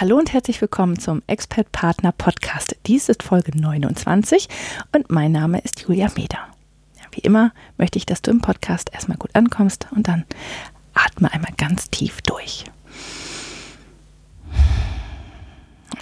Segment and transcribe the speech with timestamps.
[0.00, 2.74] Hallo und herzlich willkommen zum Expert Partner Podcast.
[2.86, 4.48] Dies ist Folge 29
[4.94, 6.38] und mein Name ist Julia Meder.
[7.12, 10.24] Wie immer möchte ich, dass du im Podcast erstmal gut ankommst und dann
[10.94, 12.64] atme einmal ganz tief durch.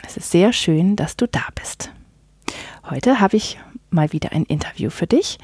[0.07, 1.91] Es ist sehr schön, dass du da bist.
[2.89, 3.59] Heute habe ich
[3.91, 5.39] mal wieder ein Interview für dich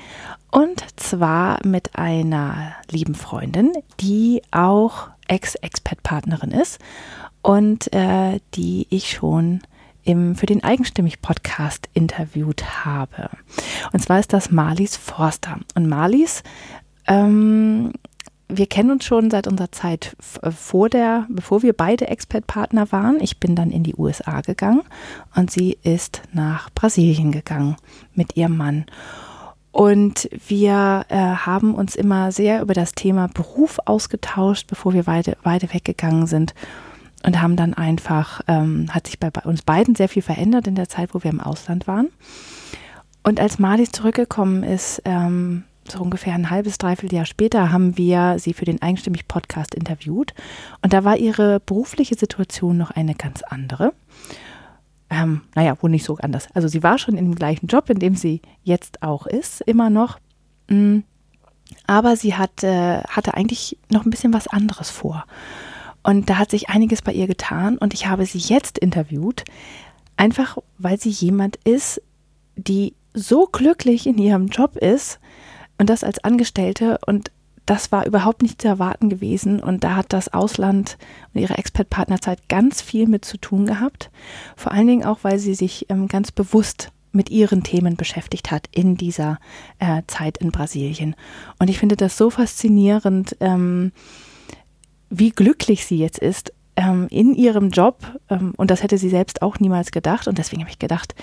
[0.53, 6.79] und zwar mit einer lieben Freundin, die auch Ex-Expat-Partnerin ist
[7.45, 9.61] und äh, die ich schon
[10.03, 13.29] im, für den Eigenstimmig-Podcast interviewt habe.
[13.93, 15.59] Und zwar ist das Marlies Forster.
[15.75, 16.43] Und Marlies,
[17.07, 17.93] ähm,
[18.49, 23.21] wir kennen uns schon seit unserer Zeit äh, vor der, bevor wir beide Expert-Partner waren.
[23.21, 24.83] Ich bin dann in die USA gegangen
[25.37, 27.77] und sie ist nach Brasilien gegangen
[28.15, 28.87] mit ihrem Mann.
[29.71, 35.37] Und wir äh, haben uns immer sehr über das Thema Beruf ausgetauscht, bevor wir beide,
[35.43, 36.55] beide weggegangen sind
[37.25, 40.89] und haben dann einfach, ähm, hat sich bei, uns beiden sehr viel verändert in der
[40.89, 42.09] Zeit, wo wir im Ausland waren.
[43.23, 48.39] Und als Marlies zurückgekommen ist, ähm, so ungefähr ein halbes, dreiviertel Jahr später, haben wir
[48.39, 50.35] sie für den Eigenstimmig-Podcast interviewt.
[50.83, 53.93] Und da war ihre berufliche Situation noch eine ganz andere.
[55.11, 56.49] Ähm, naja, wohl nicht so anders.
[56.55, 59.91] Also sie war schon in dem gleichen Job, in dem sie jetzt auch ist, immer
[59.91, 60.19] noch.
[60.69, 61.01] Mm,
[61.87, 65.25] aber sie hat, äh, hatte eigentlich noch ein bisschen was anderes vor.
[66.05, 69.45] Und da hat sich einiges bei ihr getan und ich habe sie jetzt interviewt,
[70.17, 72.01] einfach weil sie jemand ist,
[72.57, 75.19] die so glücklich in ihrem Job ist
[75.79, 77.31] und das als Angestellte und
[77.67, 80.99] das war überhaupt nicht zu erwarten gewesen und da hat das Ausland
[81.33, 84.11] und ihre Expert-Partnerzeit ganz viel mit zu tun gehabt.
[84.55, 88.69] Vor allen Dingen auch, weil sie sich ähm, ganz bewusst mit ihren Themen beschäftigt hat
[88.73, 89.39] in dieser
[89.79, 91.17] äh, Zeit in Brasilien.
[91.59, 93.93] Und ich finde das so faszinierend, ähm,
[95.19, 97.99] wie glücklich sie jetzt ist ähm, in ihrem Job.
[98.29, 100.29] Ähm, und das hätte sie selbst auch niemals gedacht.
[100.29, 101.15] Und deswegen habe ich gedacht,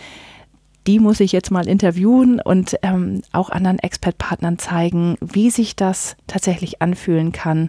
[0.88, 6.16] die muss ich jetzt mal interviewen und ähm, auch anderen Expert-Partnern zeigen, wie sich das
[6.25, 7.68] tatsächlich anfühlen kann,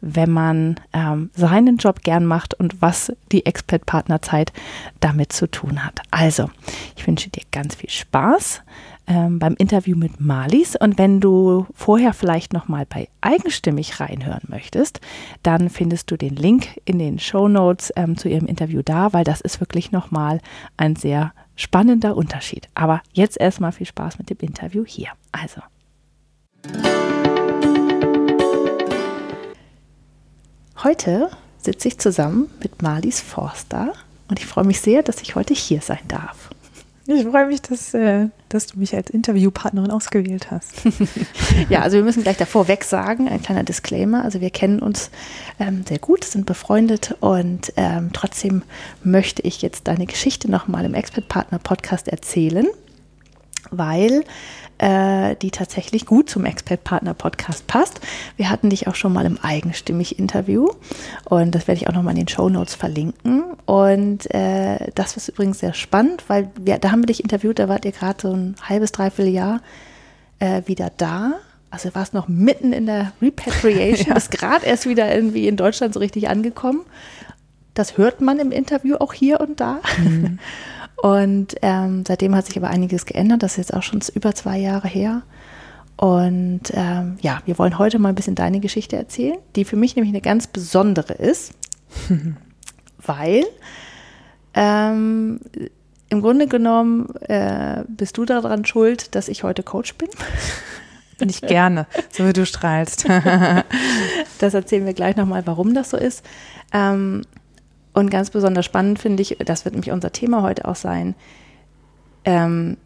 [0.00, 4.52] wenn man ähm, seinen Job gern macht und was die Expert-Partnerzeit
[5.00, 6.00] damit zu tun hat.
[6.10, 6.50] Also,
[6.96, 8.62] ich wünsche dir ganz viel Spaß
[9.08, 10.76] ähm, beim Interview mit Marlies.
[10.76, 15.00] Und wenn du vorher vielleicht nochmal bei Eigenstimmig reinhören möchtest,
[15.42, 19.24] dann findest du den Link in den Show Notes ähm, zu ihrem Interview da, weil
[19.24, 20.40] das ist wirklich nochmal
[20.76, 22.68] ein sehr spannender Unterschied.
[22.74, 25.08] Aber jetzt erstmal viel Spaß mit dem Interview hier.
[25.32, 25.62] Also.
[30.84, 33.94] Heute sitze ich zusammen mit Marlies Forster
[34.28, 36.50] und ich freue mich sehr, dass ich heute hier sein darf.
[37.10, 40.74] Ich freue mich, dass, äh, dass du mich als Interviewpartnerin ausgewählt hast.
[41.70, 44.24] ja, also wir müssen gleich davor weg sagen, ein kleiner Disclaimer.
[44.24, 45.10] Also wir kennen uns
[45.58, 48.62] ähm, sehr gut, sind befreundet und ähm, trotzdem
[49.02, 52.66] möchte ich jetzt deine Geschichte nochmal im Expert Partner Podcast erzählen,
[53.70, 54.24] weil
[54.78, 58.00] äh, die tatsächlich gut zum Expert-Partner-Podcast passt.
[58.36, 60.68] Wir hatten dich auch schon mal im Eigenstimmig-Interview
[61.24, 63.44] und das werde ich auch nochmal in den Show Notes verlinken.
[63.66, 67.68] Und äh, das ist übrigens sehr spannend, weil wir, da haben wir dich interviewt, da
[67.68, 69.60] wart ihr gerade so ein halbes, dreiviertel Jahr
[70.38, 71.34] äh, wieder da.
[71.70, 74.14] Also warst noch mitten in der Repatriation, ja.
[74.14, 76.80] bist gerade erst wieder irgendwie in Deutschland so richtig angekommen.
[77.74, 79.80] Das hört man im Interview auch hier und da.
[79.98, 80.38] Mhm.
[81.02, 83.42] Und ähm, seitdem hat sich aber einiges geändert.
[83.42, 85.22] Das ist jetzt auch schon über zwei Jahre her.
[85.96, 89.96] Und ähm, ja, wir wollen heute mal ein bisschen deine Geschichte erzählen, die für mich
[89.96, 91.54] nämlich eine ganz besondere ist,
[93.04, 93.44] weil
[94.54, 95.40] ähm,
[96.08, 100.08] im Grunde genommen äh, bist du daran schuld, dass ich heute Coach bin.
[101.18, 103.08] Bin ich gerne, so wie du strahlst.
[104.38, 106.24] das erzählen wir gleich nochmal, warum das so ist.
[106.72, 107.22] Ähm,
[107.92, 111.14] und ganz besonders spannend finde ich, das wird nämlich unser Thema heute auch sein,
[112.24, 112.76] ähm,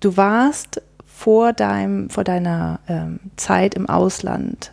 [0.00, 4.72] du warst vor, deinem, vor deiner ähm, Zeit im Ausland,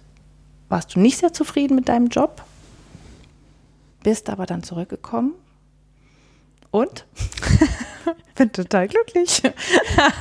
[0.70, 2.44] warst du nicht sehr zufrieden mit deinem Job,
[4.04, 5.34] bist aber dann zurückgekommen
[6.72, 7.06] und?
[8.36, 9.44] Bin total glücklich.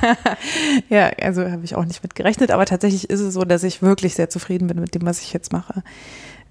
[0.89, 3.81] ja, also habe ich auch nicht mit gerechnet, aber tatsächlich ist es so, dass ich
[3.81, 5.81] wirklich sehr zufrieden bin mit dem, was ich jetzt mache.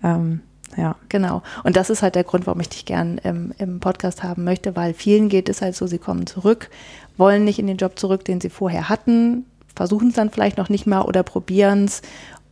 [0.03, 0.41] Ähm,
[0.77, 0.97] Ja.
[1.09, 1.43] Genau.
[1.65, 4.77] Und das ist halt der Grund, warum ich dich gern im, im Podcast haben möchte,
[4.77, 6.71] weil vielen geht es halt so, sie kommen zurück,
[7.17, 9.45] wollen nicht in den Job zurück, den sie vorher hatten,
[9.75, 12.03] versuchen es dann vielleicht noch nicht mal oder probieren es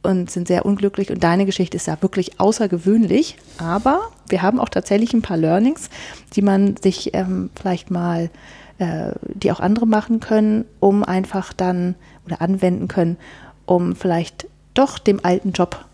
[0.02, 1.10] und sind sehr unglücklich.
[1.10, 3.36] Und deine Geschichte ist ja wirklich außergewöhnlich.
[3.58, 5.90] Aber wir haben auch tatsächlich ein paar Learnings,
[6.34, 8.30] die man sich ähm, vielleicht mal,
[8.78, 11.94] äh, die auch andere machen können, um einfach dann
[12.26, 13.16] oder anwenden können,
[13.66, 15.84] um vielleicht doch dem alten Job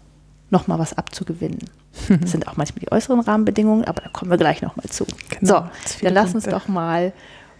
[0.50, 1.70] nochmal was abzugewinnen.
[2.20, 5.06] Das sind auch manchmal die äußeren Rahmenbedingungen, aber da kommen wir gleich nochmal zu.
[5.30, 7.12] Genau, so, dann lass uns doch mal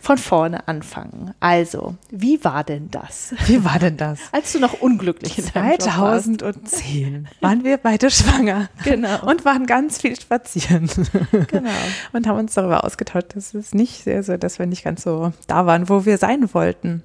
[0.04, 1.32] von vorne anfangen.
[1.40, 3.34] Also, wie war denn das?
[3.46, 4.20] Wie war denn das?
[4.32, 8.68] Als du noch unglücklich in 2010 waren wir beide schwanger.
[8.84, 9.26] Genau.
[9.26, 10.90] Und waren ganz viel spazieren.
[11.48, 11.70] Genau.
[12.12, 15.32] Und haben uns darüber ausgetauscht, dass es nicht sehr so, dass wir nicht ganz so
[15.46, 17.02] da waren, wo wir sein wollten.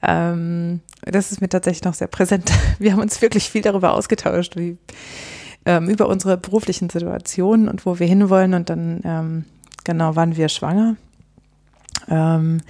[0.00, 2.50] Ähm, das ist mir tatsächlich noch sehr präsent.
[2.78, 4.78] Wir haben uns wirklich viel darüber ausgetauscht, wie,
[5.64, 8.54] ähm, über unsere beruflichen Situationen und wo wir hinwollen.
[8.54, 9.44] Und dann, ähm,
[9.84, 10.96] genau, waren wir schwanger.
[12.08, 12.60] Ähm,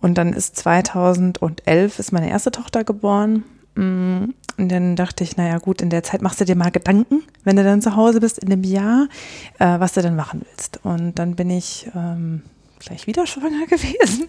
[0.00, 3.44] und dann ist 2011 ist meine erste Tochter geboren.
[3.74, 7.22] Mm, und dann dachte ich, naja gut, in der Zeit machst du dir mal Gedanken,
[7.42, 9.08] wenn du dann zu Hause bist in dem Jahr,
[9.58, 10.80] äh, was du denn machen willst.
[10.84, 12.42] Und dann bin ich ähm,
[12.78, 14.26] gleich wieder schwanger gewesen.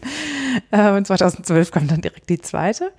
[0.71, 2.91] Äh, und 2012 kam dann direkt die zweite.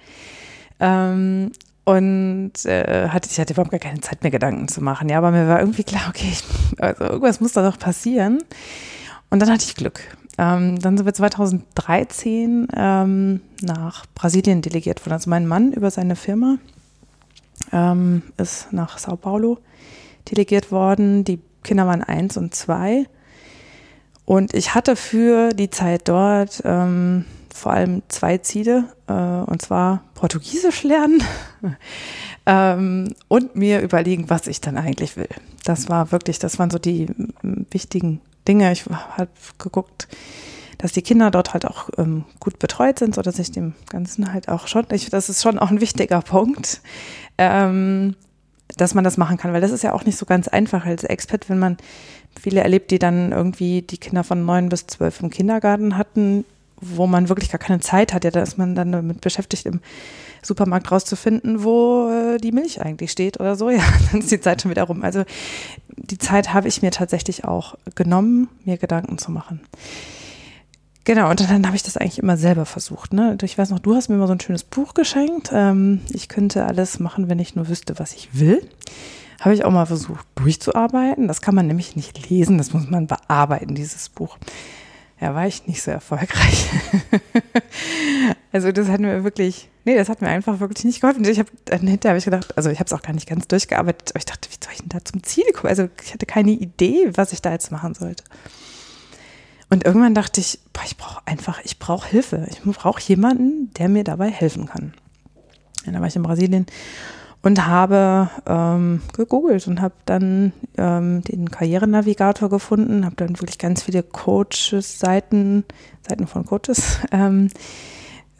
[0.78, 1.52] Ähm,
[1.86, 5.08] und äh, hatte, ich hatte überhaupt gar keine Zeit mehr, Gedanken zu machen.
[5.08, 6.32] Ja, aber mir war irgendwie klar, okay,
[6.78, 8.42] also irgendwas muss da doch passieren.
[9.30, 10.00] Und dann hatte ich Glück.
[10.36, 15.12] Ähm, dann sind wir 2013 ähm, nach Brasilien delegiert worden.
[15.12, 16.58] Also mein Mann über seine Firma
[17.72, 19.58] ähm, ist nach Sao Paulo
[20.28, 21.22] delegiert worden.
[21.22, 23.06] Die Kinder waren eins und zwei.
[24.24, 30.02] Und ich hatte für die Zeit dort ähm, vor allem zwei Ziele, äh, und zwar
[30.14, 31.22] Portugiesisch lernen
[32.46, 35.28] ähm, und mir überlegen, was ich dann eigentlich will.
[35.64, 37.08] Das war wirklich, das waren so die
[37.70, 38.70] wichtigen Dinge.
[38.72, 40.06] Ich habe geguckt,
[40.78, 44.48] dass die Kinder dort halt auch ähm, gut betreut sind, sodass ich dem Ganzen halt
[44.48, 46.82] auch schon, ich, das ist schon auch ein wichtiger Punkt,
[47.38, 48.14] ähm,
[48.76, 51.04] dass man das machen kann, weil das ist ja auch nicht so ganz einfach als
[51.04, 51.76] Expert, wenn man
[52.38, 56.44] viele erlebt, die dann irgendwie die Kinder von neun bis zwölf im Kindergarten hatten,
[56.80, 59.80] wo man wirklich gar keine Zeit hat, ja, da ist man dann damit beschäftigt, im
[60.42, 63.70] Supermarkt rauszufinden, wo äh, die Milch eigentlich steht oder so.
[63.76, 65.02] Ja, dann ist die Zeit schon wieder rum.
[65.02, 65.24] Also
[65.96, 69.60] die Zeit habe ich mir tatsächlich auch genommen, mir Gedanken zu machen.
[71.04, 73.12] Genau, und dann habe ich das eigentlich immer selber versucht.
[73.12, 73.38] Ne?
[73.42, 75.50] Ich weiß noch, du hast mir immer so ein schönes Buch geschenkt.
[75.52, 78.68] Ähm, ich könnte alles machen, wenn ich nur wüsste, was ich will.
[79.40, 81.28] Habe ich auch mal versucht durchzuarbeiten.
[81.28, 84.38] Das kann man nämlich nicht lesen, das muss man bearbeiten, dieses Buch
[85.20, 86.68] ja, war ich nicht so erfolgreich.
[88.52, 91.24] also das hat mir wirklich, nee, das hat mir einfach wirklich nicht geholfen.
[91.24, 94.10] Ich habe hinterher habe ich gedacht, also ich habe es auch gar nicht ganz durchgearbeitet,
[94.10, 95.70] aber ich dachte, wie soll ich denn da zum Ziel kommen?
[95.70, 98.24] Also ich hatte keine Idee, was ich da jetzt machen sollte.
[99.70, 102.46] Und irgendwann dachte ich, boah, ich brauche einfach, ich brauche Hilfe.
[102.50, 104.94] Ich brauche jemanden, der mir dabei helfen kann.
[105.84, 106.66] Dann war ich in Brasilien
[107.46, 113.84] und habe ähm, gegoogelt und habe dann ähm, den Karrierenavigator gefunden, habe dann wirklich ganz
[113.84, 115.64] viele Coaches, Seiten,
[116.08, 117.50] Seiten von Coaches ähm,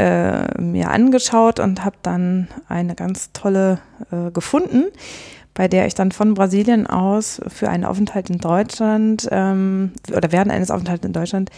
[0.01, 3.79] äh, mir angeschaut und habe dann eine ganz tolle
[4.11, 4.87] äh, gefunden,
[5.55, 10.51] bei der ich dann von Brasilien aus für einen Aufenthalt in Deutschland ähm, oder während
[10.51, 11.51] eines Aufenthalts in Deutschland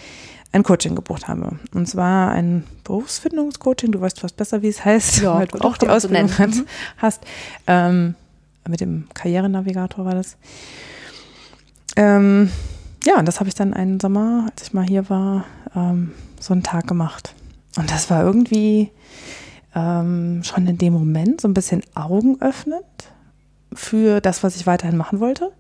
[0.53, 1.59] ein Coaching gebucht habe.
[1.75, 3.93] Und zwar ein Berufsfindungscoaching.
[3.93, 6.63] Du weißt fast besser, wie es heißt, ja, weil du auch die Ausbildung so
[6.97, 7.23] hast.
[7.67, 8.15] Ähm,
[8.67, 10.37] mit dem Karrierenavigator war das.
[11.97, 12.51] Ähm,
[13.05, 16.53] ja, und das habe ich dann einen Sommer, als ich mal hier war, ähm, so
[16.53, 17.35] einen Tag gemacht.
[17.77, 18.91] Und das war irgendwie
[19.75, 22.85] ähm, schon in dem Moment so ein bisschen Augen öffnend
[23.73, 25.53] für das, was ich weiterhin machen wollte.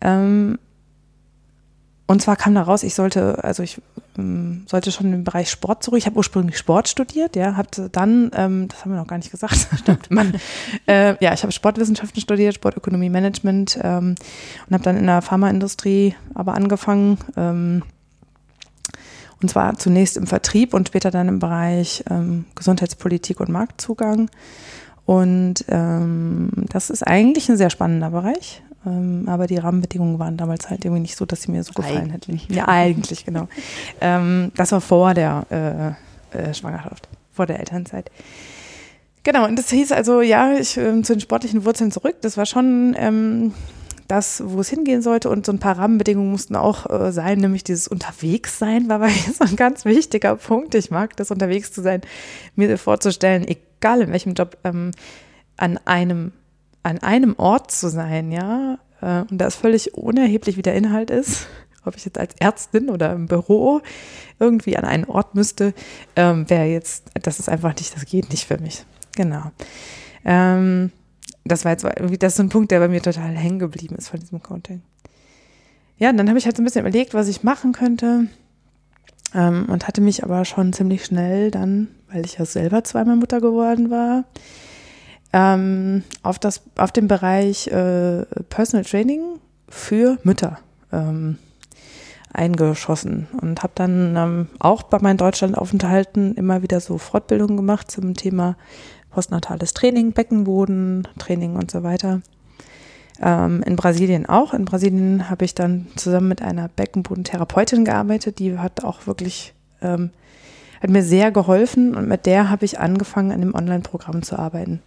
[0.00, 0.58] Ähm,
[2.06, 3.80] und zwar kam da raus, ich sollte, also ich
[4.66, 5.98] sollte schon im Bereich Sport zurück.
[5.98, 9.30] Ich habe ursprünglich Sport studiert, ja, habe dann, ähm, das haben wir noch gar nicht
[9.30, 10.34] gesagt, stimmt, man,
[10.86, 14.14] äh, ja, ich habe Sportwissenschaften studiert, Sportökonomie, Management ähm,
[14.66, 17.18] und habe dann in der Pharmaindustrie aber angefangen.
[17.36, 17.82] Ähm,
[19.42, 24.30] und zwar zunächst im Vertrieb und später dann im Bereich ähm, Gesundheitspolitik und Marktzugang.
[25.06, 28.62] Und ähm, das ist eigentlich ein sehr spannender Bereich.
[28.86, 32.12] Ähm, aber die Rahmenbedingungen waren damals halt irgendwie nicht so, dass sie mir so gefallen
[32.12, 32.44] eigentlich.
[32.44, 32.54] hätten.
[32.54, 33.48] Ja, eigentlich, genau.
[34.00, 35.96] ähm, das war vor der
[36.32, 38.10] äh, äh, Schwangerschaft, vor der Elternzeit.
[39.22, 42.16] Genau, und das hieß also, ja, ich äh, zu den sportlichen Wurzeln zurück.
[42.22, 43.52] Das war schon ähm,
[44.08, 45.28] das, wo es hingehen sollte.
[45.28, 49.34] Und so ein paar Rahmenbedingungen mussten auch äh, sein, nämlich dieses Unterwegssein war bei mir
[49.38, 50.74] so ein ganz wichtiger Punkt.
[50.74, 52.00] Ich mag das, unterwegs zu sein,
[52.56, 54.92] mir vorzustellen, egal in welchem Job, ähm,
[55.56, 56.32] an einem
[56.82, 61.10] an einem Ort zu sein, ja, Äh, und da ist völlig unerheblich, wie der Inhalt
[61.10, 61.46] ist.
[61.84, 63.80] Ob ich jetzt als Ärztin oder im Büro
[64.38, 65.72] irgendwie an einen Ort müsste,
[66.16, 68.84] ähm, wäre jetzt, das ist einfach nicht, das geht nicht für mich.
[69.16, 69.50] Genau.
[70.24, 70.92] Ähm,
[71.44, 73.96] das war jetzt irgendwie, das ist so ein Punkt, der bei mir total hängen geblieben
[73.96, 74.82] ist von diesem Coaching.
[75.96, 78.26] Ja, und dann habe ich halt so ein bisschen überlegt, was ich machen könnte.
[79.34, 83.40] Ähm, und hatte mich aber schon ziemlich schnell dann, weil ich ja selber zweimal Mutter
[83.40, 84.24] geworden war,
[85.32, 90.58] ähm, auf, das, auf den Bereich äh, Personal Training für Mütter
[90.92, 91.38] ähm,
[92.32, 98.14] eingeschossen und habe dann ähm, auch bei meinen Deutschlandaufenthalten immer wieder so Fortbildungen gemacht zum
[98.14, 98.56] Thema
[99.10, 102.22] postnatales Training, Beckenboden, Training und so weiter.
[103.20, 104.54] Ähm, in Brasilien auch.
[104.54, 110.10] In Brasilien habe ich dann zusammen mit einer Beckenbodentherapeutin gearbeitet, die hat auch wirklich, ähm,
[110.80, 114.80] hat mir sehr geholfen und mit der habe ich angefangen, an dem Online-Programm zu arbeiten.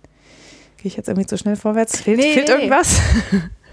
[0.83, 2.01] Gehe ich jetzt irgendwie zu schnell vorwärts?
[2.01, 2.99] Fehlt, nee, fehlt nee, irgendwas?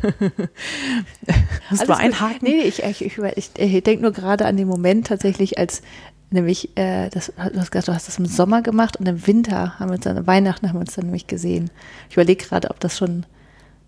[1.70, 2.38] Musst du einhaken?
[2.42, 5.82] Nee, ich, ich, ich, ich, ich denke nur gerade an den Moment tatsächlich, als
[6.30, 9.80] nämlich, äh, das, du hast gesagt, du hast das im Sommer gemacht und im Winter
[9.80, 11.72] haben wir uns dann, Weihnachten haben wir uns dann nämlich gesehen.
[12.08, 13.26] Ich überlege gerade, ob das schon,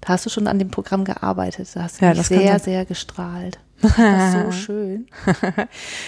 [0.01, 1.69] da hast du schon an dem Programm gearbeitet.
[1.75, 3.61] Da hast du ja, sehr, sehr gestrahlt.
[3.83, 5.07] Das war so schön.
[5.27, 5.67] ja,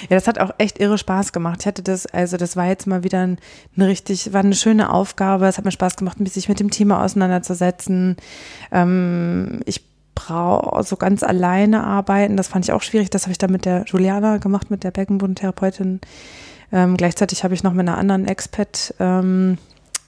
[0.09, 1.61] das hat auch echt irre Spaß gemacht.
[1.61, 3.39] Ich hatte das, also das war jetzt mal wieder ein,
[3.77, 5.47] ein richtig, war eine schöne Aufgabe.
[5.47, 8.17] Es hat mir Spaß gemacht, sich mit dem Thema auseinanderzusetzen.
[8.73, 12.37] Ähm, ich brauche so ganz alleine arbeiten.
[12.37, 13.11] Das fand ich auch schwierig.
[13.11, 16.01] Das habe ich dann mit der Juliana gemacht, mit der Beckenbodentherapeutin.
[16.73, 19.59] Ähm, gleichzeitig habe ich noch mit einer anderen Expat ähm,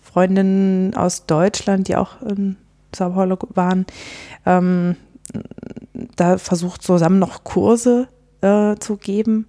[0.02, 2.56] Freundin aus Deutschland, die auch in
[2.94, 3.86] Sao Paulo waren,
[4.46, 4.96] ähm,
[6.16, 8.08] da versucht zusammen noch Kurse
[8.40, 9.46] äh, zu geben.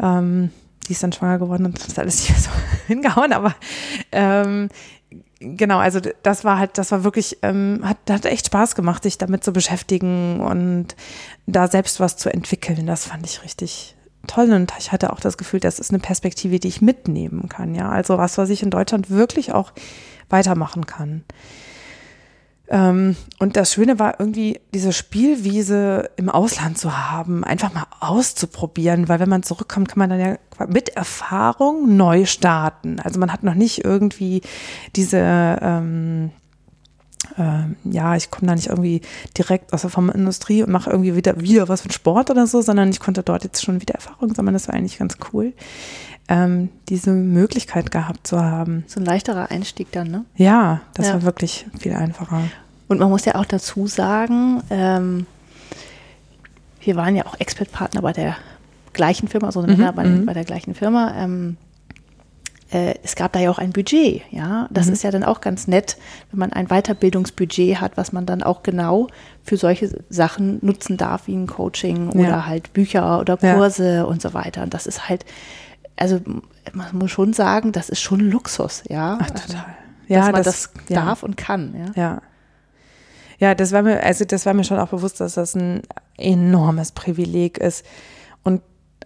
[0.00, 0.50] Ähm,
[0.88, 2.50] die ist dann schwanger geworden und das ist alles hier so
[2.86, 3.54] hingehauen, aber
[4.12, 4.68] ähm,
[5.40, 9.18] genau, also das war halt, das war wirklich, ähm, hat, hat echt Spaß gemacht, sich
[9.18, 10.96] damit zu beschäftigen und
[11.46, 12.86] da selbst was zu entwickeln.
[12.86, 16.58] Das fand ich richtig toll und ich hatte auch das Gefühl, das ist eine Perspektive,
[16.58, 17.74] die ich mitnehmen kann.
[17.74, 19.72] Ja, also was, was ich in Deutschland wirklich auch
[20.28, 21.24] weitermachen kann.
[22.68, 29.08] Ähm, und das Schöne war irgendwie, diese Spielwiese im Ausland zu haben, einfach mal auszuprobieren,
[29.08, 33.00] weil wenn man zurückkommt, kann man dann ja mit Erfahrung neu starten.
[33.00, 34.40] Also man hat noch nicht irgendwie
[34.96, 35.18] diese,
[35.60, 36.43] ähm, äh,
[37.84, 39.00] ja, ich komme da nicht irgendwie
[39.36, 42.90] direkt aus der Pharmaindustrie und mache irgendwie wieder, wieder was mit Sport oder so, sondern
[42.90, 44.54] ich konnte dort jetzt schon wieder Erfahrung sammeln.
[44.54, 45.52] Das war eigentlich ganz cool
[46.28, 48.84] ähm, diese Möglichkeit gehabt zu haben.
[48.86, 50.24] So ein leichterer Einstieg dann, ne?
[50.36, 51.14] Ja, das ja.
[51.14, 52.42] war wirklich viel einfacher.
[52.88, 55.26] Und man muss ja auch dazu sagen, ähm,
[56.80, 58.36] wir waren ja auch Expert-Partner bei der
[58.92, 60.26] gleichen Firma, also mhm, bei, mhm.
[60.26, 61.14] bei, der gleichen Firma.
[61.16, 61.56] Ähm,
[62.74, 64.66] äh, es gab da ja auch ein Budget, ja.
[64.70, 64.94] Das mhm.
[64.94, 65.96] ist ja dann auch ganz nett,
[66.30, 69.06] wenn man ein Weiterbildungsbudget hat, was man dann auch genau
[69.44, 72.20] für solche Sachen nutzen darf, wie ein Coaching ja.
[72.20, 74.04] oder halt Bücher oder Kurse ja.
[74.04, 74.64] und so weiter.
[74.64, 75.24] Und das ist halt,
[75.96, 76.20] also
[76.72, 79.18] man muss schon sagen, das ist schon Luxus, ja.
[79.20, 79.76] Ach, total.
[80.08, 81.28] Ja, dass man das, das darf ja.
[81.28, 82.02] und kann, ja.
[82.02, 82.22] Ja.
[83.38, 85.82] Ja, das war mir, also das war mir schon auch bewusst, dass das ein
[86.16, 87.84] enormes Privileg ist.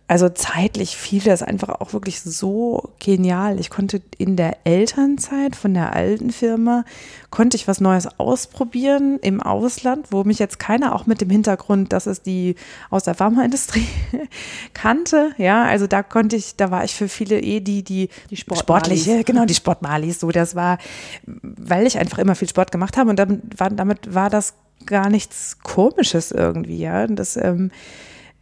[0.08, 3.60] Also zeitlich fiel das einfach auch wirklich so genial.
[3.60, 6.86] Ich konnte in der Elternzeit von der alten Firma,
[7.28, 11.92] konnte ich was Neues ausprobieren im Ausland, wo mich jetzt keiner auch mit dem Hintergrund,
[11.92, 12.54] dass es die
[12.88, 13.86] aus der Pharmaindustrie
[14.72, 15.32] kannte.
[15.36, 18.60] Ja, also da konnte ich, da war ich für viele eh die, die, die Sport
[18.60, 20.20] sportliche, genau, die Sportmalis.
[20.20, 20.78] So, das war,
[21.26, 24.54] weil ich einfach immer viel Sport gemacht habe und damit war, damit war das
[24.86, 27.06] gar nichts Komisches irgendwie, ja.
[27.06, 27.70] Das, ähm,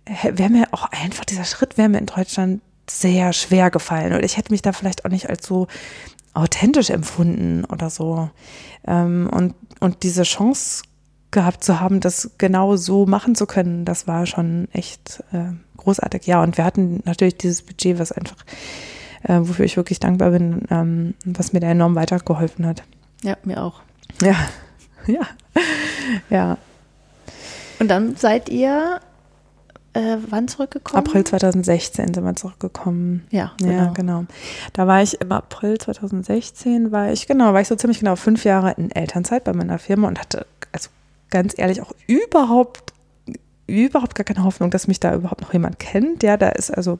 [0.07, 4.13] wäre mir auch einfach, dieser Schritt wäre mir in Deutschland sehr schwer gefallen.
[4.13, 5.67] Und ich hätte mich da vielleicht auch nicht als so
[6.35, 8.31] authentisch empfunden oder so.
[8.87, 10.85] Ähm, und, und diese Chance
[11.31, 16.27] gehabt zu haben, das genau so machen zu können, das war schon echt äh, großartig.
[16.27, 18.37] Ja, und wir hatten natürlich dieses Budget, was einfach,
[19.25, 22.85] äh, wofür ich wirklich dankbar bin, ähm, was mir da enorm weitergeholfen hat.
[23.23, 23.83] Ja, mir auch.
[24.23, 24.37] Ja,
[25.07, 25.27] ja,
[26.31, 26.59] ja.
[27.79, 29.01] Und dann seid ihr
[29.97, 31.07] äh, wann zurückgekommen?
[31.07, 33.27] April 2016 sind wir zurückgekommen.
[33.31, 33.73] Ja, genau.
[33.73, 34.25] Ja, genau.
[34.73, 38.45] Da war ich im April 2016, war ich, genau, war ich so ziemlich genau fünf
[38.45, 40.91] Jahre in Elternzeit bei meiner Firma und hatte, also
[41.31, 42.93] ganz ehrlich, auch überhaupt
[43.69, 46.23] überhaupt gar keine Hoffnung, dass mich da überhaupt noch jemand kennt.
[46.23, 46.99] Ja, da ist also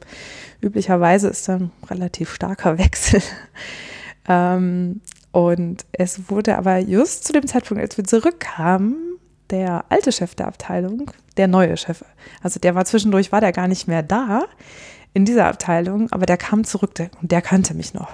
[0.59, 3.21] üblicherweise ist da ein relativ starker Wechsel.
[4.27, 5.01] ähm,
[5.31, 8.95] und es wurde aber just zu dem Zeitpunkt, als wir zurückkamen,
[9.49, 12.03] der alte Chef der Abteilung, der neue Chef,
[12.41, 14.43] also der war zwischendurch, war der gar nicht mehr da
[15.13, 16.91] in dieser Abteilung, aber der kam zurück
[17.21, 18.09] und der kannte mich noch.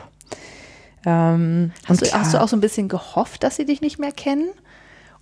[1.06, 4.12] Ähm, hast, du, hast, du, auch so ein bisschen gehofft, dass sie dich nicht mehr
[4.12, 4.50] kennen?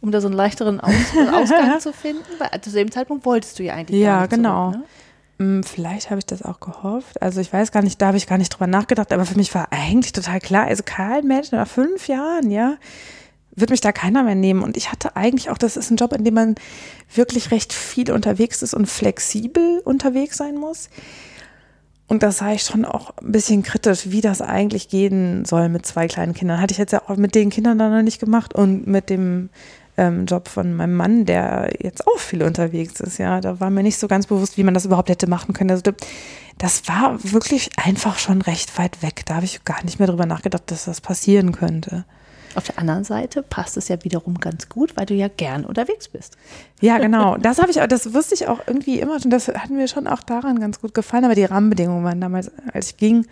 [0.01, 0.93] um da so einen leichteren Aus
[1.34, 2.25] Ausgang zu finden?
[2.39, 4.72] Weil zu dem Zeitpunkt wolltest du ja eigentlich ja, genau.
[4.72, 5.63] Zurück, ne?
[5.63, 7.20] Vielleicht habe ich das auch gehofft.
[7.20, 9.55] Also ich weiß gar nicht, da habe ich gar nicht drüber nachgedacht, aber für mich
[9.55, 12.75] war eigentlich total klar, also kein Mensch nach fünf Jahren, ja,
[13.55, 14.63] wird mich da keiner mehr nehmen.
[14.63, 16.55] Und ich hatte eigentlich auch, das ist ein Job, in dem man
[17.13, 20.89] wirklich recht viel unterwegs ist und flexibel unterwegs sein muss.
[22.08, 25.86] Und das sah ich schon auch ein bisschen kritisch, wie das eigentlich gehen soll mit
[25.86, 26.60] zwei kleinen Kindern.
[26.60, 29.50] Hatte ich jetzt ja auch mit den Kindern dann noch nicht gemacht und mit dem
[29.98, 33.17] ähm, Job von meinem Mann, der jetzt auch viel unterwegs ist.
[33.17, 35.72] Ja, da war mir nicht so ganz bewusst, wie man das überhaupt hätte machen können.
[35.72, 35.91] Also
[36.58, 39.24] das war wirklich einfach schon recht weit weg.
[39.25, 42.03] Da habe ich gar nicht mehr drüber nachgedacht, dass das passieren könnte.
[42.55, 46.08] Auf der anderen Seite passt es ja wiederum ganz gut, weil du ja gern unterwegs
[46.08, 46.38] bist.
[46.79, 47.38] Ja, genau.
[47.38, 49.31] Das habe ich das wusste ich auch irgendwie immer schon.
[49.31, 51.25] Das hat mir schon auch daran ganz gut gefallen.
[51.25, 53.25] Aber die Rahmenbedingungen waren damals, als ich ging,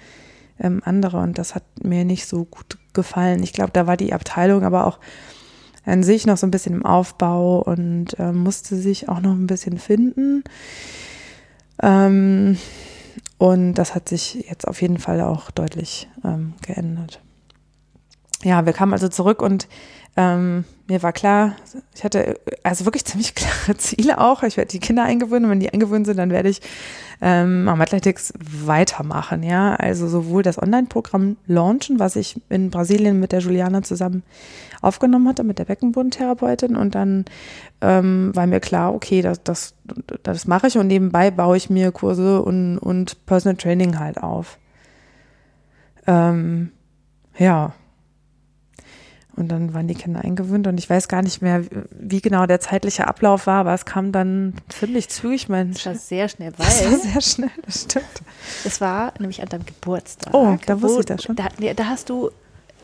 [0.60, 3.44] ähm, andere und das hat mir nicht so gut gefallen.
[3.44, 5.00] Ich glaube, da war die Abteilung aber auch
[5.86, 9.48] an sich noch so ein bisschen im Aufbau und äh, musste sich auch noch ein
[9.48, 10.44] bisschen finden.
[11.82, 12.58] Ähm,
[13.38, 17.22] und das hat sich jetzt auf jeden Fall auch deutlich ähm, geändert
[18.44, 19.68] ja, wir kamen also zurück und
[20.18, 21.56] ähm, mir war klar,
[21.96, 24.44] ich hatte also wirklich ziemlich klare Ziele auch.
[24.44, 26.62] Ich werde die Kinder eingewöhnen und wenn die eingewöhnt sind, dann werde ich
[27.22, 28.34] ähm, am Athletics
[28.66, 29.44] weitermachen.
[29.44, 34.24] Ja, also sowohl das Online-Programm launchen, was ich in Brasilien mit der Juliana zusammen
[34.82, 36.76] aufgenommen hatte, mit der Beckenbodentherapeutin.
[36.76, 37.26] Und dann
[37.82, 39.76] ähm, war mir klar, okay, das, das,
[40.24, 44.58] das mache ich und nebenbei baue ich mir Kurse und, und Personal Training halt auf.
[46.08, 46.72] Ähm,
[47.38, 47.74] ja,
[49.40, 52.60] und dann waren die Kinder eingewöhnt und ich weiß gar nicht mehr, wie genau der
[52.60, 55.50] zeitliche Ablauf war, aber es kam dann ziemlich zügig.
[55.50, 56.66] Mein das war sehr schnell, weil.
[56.66, 58.22] Das war sehr schnell, das stimmt.
[58.66, 60.34] Es war nämlich an deinem Geburtstag.
[60.34, 61.36] Oh, da wusste ich das schon.
[61.36, 62.32] Da, da hast du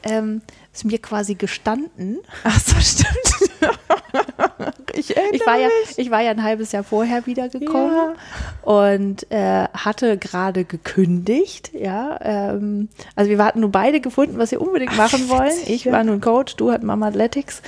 [0.03, 0.41] ähm,
[0.73, 2.19] es mir quasi gestanden.
[2.43, 3.51] Ach so, stimmt.
[4.97, 8.13] ich, ich, war ja, ich war ja ein halbes Jahr vorher wiedergekommen ja.
[8.61, 11.71] und äh, hatte gerade gekündigt.
[11.73, 15.53] Ja, ähm, also wir hatten nur beide gefunden, was wir unbedingt machen Ach, wollen.
[15.67, 17.61] Ich war nun Coach, du hattest Mama Athletics.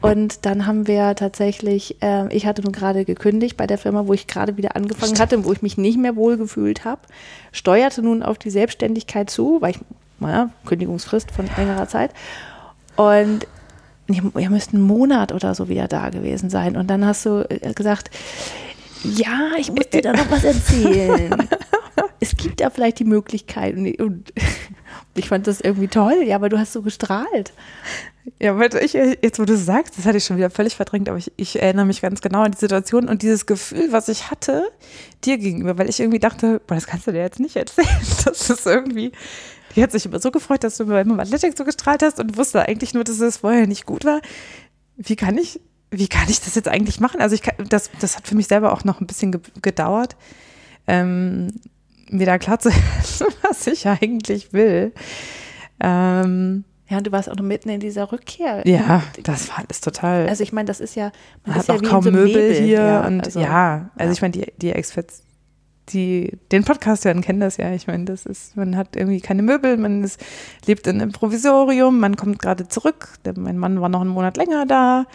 [0.00, 4.12] Und dann haben wir tatsächlich, äh, ich hatte nun gerade gekündigt bei der Firma, wo
[4.12, 5.20] ich gerade wieder angefangen Stimmt.
[5.20, 7.00] hatte, wo ich mich nicht mehr wohl gefühlt habe.
[7.52, 9.80] Steuerte nun auf die Selbstständigkeit zu, weil ich,
[10.20, 12.10] naja, Kündigungsfrist von längerer Zeit.
[12.96, 13.46] Und
[14.08, 16.76] ihr müsst einen Monat oder so wieder da gewesen sein.
[16.76, 18.10] Und dann hast du äh, gesagt,
[19.02, 21.48] ja, ich muss dir da noch was erzählen.
[22.20, 23.76] es gibt ja vielleicht die Möglichkeit.
[23.76, 24.32] Und
[25.14, 27.52] ich fand das irgendwie toll, ja, aber du hast so gestrahlt.
[28.40, 31.18] Ja, weil ich, jetzt wo du sagst, das hatte ich schon wieder völlig verdrängt, aber
[31.18, 34.64] ich, ich erinnere mich ganz genau an die Situation und dieses Gefühl, was ich hatte
[35.24, 37.88] dir gegenüber, weil ich irgendwie dachte, boah, das kannst du dir jetzt nicht erzählen.
[38.24, 39.12] Das ist irgendwie,
[39.76, 42.62] die hat sich immer so gefreut, dass du beim Athletic so gestrahlt hast und wusste
[42.62, 44.20] eigentlich nur, dass es vorher nicht gut war.
[44.96, 45.60] Wie kann ich,
[45.90, 47.20] wie kann ich das jetzt eigentlich machen?
[47.20, 50.16] Also ich kann, das, das hat für mich selber auch noch ein bisschen ge gedauert,
[50.86, 51.52] ähm,
[52.10, 52.70] mir da klar zu
[53.42, 54.92] was ich eigentlich will.
[55.80, 58.66] Ähm, ja, und du warst auch noch mitten in dieser Rückkehr.
[58.66, 60.28] Ja, das war alles total.
[60.28, 61.10] Also ich meine, das ist ja,
[61.44, 62.54] man, man hat auch ja kaum so Möbel Nebel.
[62.54, 64.12] hier ja, und also, ja, also ja.
[64.12, 65.25] ich meine, die, die Experts
[65.90, 67.72] die den Podcast hören, kennen das ja.
[67.72, 70.20] Ich meine, das ist, man hat irgendwie keine Möbel, man ist,
[70.66, 73.08] lebt in einem Provisorium, man kommt gerade zurück.
[73.36, 75.06] Mein Mann war noch einen Monat länger da.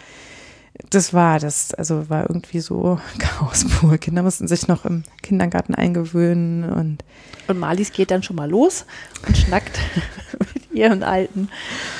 [0.90, 3.98] Das war das, also war irgendwie so Chaos pur.
[3.98, 7.04] Kinder mussten sich noch im Kindergarten eingewöhnen und.
[7.48, 8.86] Und Malis geht dann schon mal los
[9.26, 9.78] und schnackt
[10.72, 11.48] ihren alten,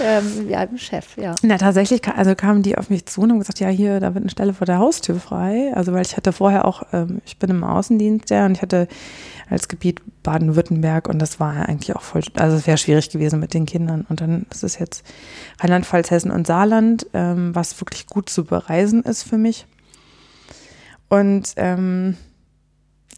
[0.01, 1.35] ähm, alten Chef, ja.
[1.43, 4.25] Na, tatsächlich, also kamen die auf mich zu und haben gesagt, ja, hier, da wird
[4.25, 5.73] eine Stelle vor der Haustür frei.
[5.75, 8.89] Also, weil ich hatte vorher auch, ähm, ich bin im Außendienst, ja, und ich hatte
[9.51, 13.55] als Gebiet Baden-Württemberg und das war eigentlich auch voll, also es wäre schwierig gewesen mit
[13.55, 14.07] den Kindern.
[14.09, 15.05] Und dann ist es jetzt
[15.61, 19.67] Rheinland-Pfalz, Hessen und Saarland, ähm, was wirklich gut zu bereisen ist für mich.
[21.09, 22.17] Und ähm,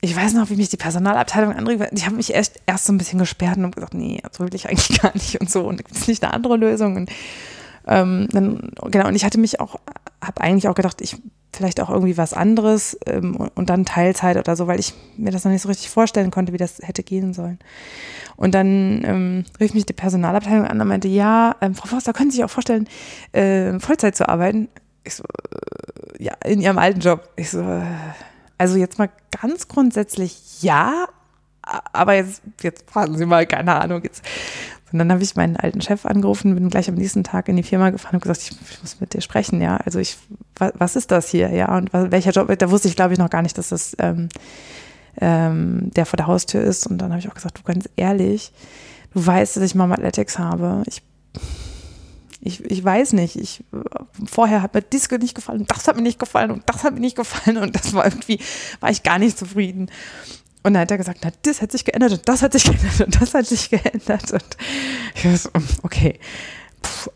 [0.04, 1.80] ich weiß noch, wie mich die Personalabteilung anrief.
[1.92, 4.68] Ich habe mich erst, erst so ein bisschen gesperrt und gesagt, nee, so will ich
[4.68, 5.66] eigentlich gar nicht und so.
[5.66, 6.96] Und gibt es nicht eine andere Lösung?
[6.96, 7.10] Und
[7.86, 9.80] ähm, dann, genau, und ich hatte mich auch,
[10.22, 11.16] habe eigentlich auch gedacht, ich
[11.54, 15.44] vielleicht auch irgendwie was anderes ähm, und dann Teilzeit oder so, weil ich mir das
[15.44, 17.58] noch nicht so richtig vorstellen konnte, wie das hätte gehen sollen.
[18.36, 22.30] Und dann ähm, rief mich die Personalabteilung an und meinte, ja, ähm, Frau Forster, können
[22.30, 22.88] Sie sich auch vorstellen,
[23.32, 24.68] äh, Vollzeit zu arbeiten?
[25.04, 27.30] Ich so, äh, ja, in Ihrem alten Job.
[27.36, 27.84] Ich so, äh,
[28.58, 31.06] also jetzt mal ganz grundsätzlich ja,
[31.92, 34.02] aber jetzt, jetzt fragen Sie mal, keine Ahnung.
[34.02, 34.24] Jetzt.
[34.92, 37.62] Und dann habe ich meinen alten Chef angerufen, bin gleich am nächsten Tag in die
[37.62, 39.76] Firma gefahren und gesagt, ich, ich muss mit dir sprechen, ja.
[39.78, 40.18] Also ich,
[40.56, 41.76] was, was ist das hier, ja?
[41.76, 42.56] Und was, welcher Job?
[42.58, 44.28] Da wusste ich, glaube ich, noch gar nicht, dass das ähm,
[45.20, 46.86] ähm, der vor der Haustür ist.
[46.86, 48.52] Und dann habe ich auch gesagt, du ganz ehrlich,
[49.12, 50.82] du weißt, dass ich Mama Athletics habe.
[50.86, 51.02] Ich
[52.46, 53.36] Ich, ich weiß nicht.
[53.36, 53.64] Ich,
[54.26, 57.00] vorher hat mir das nicht gefallen, das hat mir nicht gefallen und das hat mir
[57.00, 58.38] nicht gefallen und das war irgendwie,
[58.80, 59.90] war ich gar nicht zufrieden.
[60.62, 63.00] Und dann hat er gesagt, na, das hat sich geändert und das hat sich geändert
[63.00, 64.30] und das hat sich geändert.
[64.30, 64.56] Und
[65.14, 65.48] ich so,
[65.82, 66.20] okay.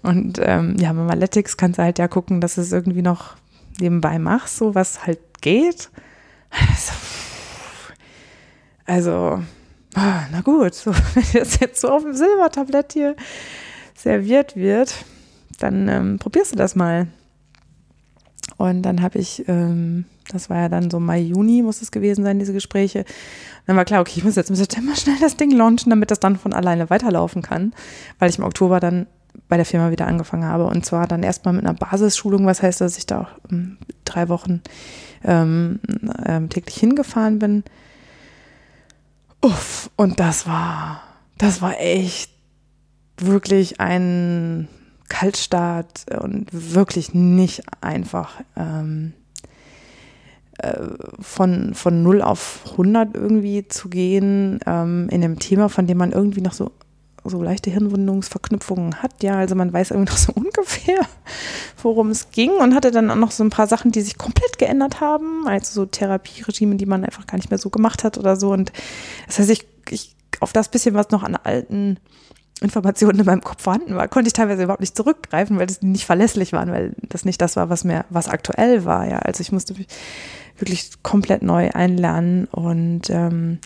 [0.02, 3.36] Und ähm, ja, mit Analytics kannst du halt ja gucken, dass du es irgendwie noch
[3.80, 5.90] nebenbei machst, so was halt geht.
[6.50, 6.92] Also,
[8.86, 9.42] also
[9.94, 13.14] na gut, so, wenn das jetzt so auf dem Silbertablett hier
[13.94, 15.04] serviert wird,
[15.58, 17.08] dann ähm, probierst du das mal.
[18.56, 22.24] Und dann habe ich, ähm, das war ja dann so Mai, Juni muss es gewesen
[22.24, 23.04] sein, diese Gespräche.
[23.66, 26.20] dann war klar, okay, ich muss jetzt im September schnell das Ding launchen, damit das
[26.20, 27.74] dann von alleine weiterlaufen kann,
[28.18, 29.06] weil ich im Oktober dann
[29.48, 30.64] bei der Firma wieder angefangen habe.
[30.64, 34.28] Und zwar dann erstmal mit einer Basisschulung, was heißt, dass ich da auch ähm, drei
[34.28, 34.62] Wochen
[35.24, 35.80] ähm,
[36.26, 37.64] ähm, täglich hingefahren bin.
[39.40, 41.02] Uff, und das war,
[41.36, 42.32] das war echt
[43.18, 44.68] wirklich ein
[45.08, 48.40] Kaltstart und wirklich nicht einfach.
[48.56, 49.14] Ähm,
[50.58, 50.88] äh,
[51.20, 56.10] von, von 0 auf 100 irgendwie zu gehen ähm, in einem Thema, von dem man
[56.10, 56.72] irgendwie noch so,
[57.24, 59.22] so leichte Hirnwundungsverknüpfungen hat.
[59.22, 60.98] Ja, also man weiß irgendwie noch so ungefähr,
[61.80, 64.58] worum es ging und hatte dann auch noch so ein paar Sachen, die sich komplett
[64.58, 68.34] geändert haben, also so Therapieregime, die man einfach gar nicht mehr so gemacht hat oder
[68.34, 68.50] so.
[68.50, 68.72] Und
[69.28, 72.00] das heißt, ich, ich auf das bisschen, was noch an alten
[72.60, 76.06] Informationen in meinem Kopf vorhanden war, konnte ich teilweise überhaupt nicht zurückgreifen, weil das nicht
[76.06, 79.06] verlässlich waren, weil das nicht das war, was mir, was aktuell war.
[79.08, 79.74] Ja, also ich musste
[80.56, 83.58] wirklich komplett neu einlernen und ähm,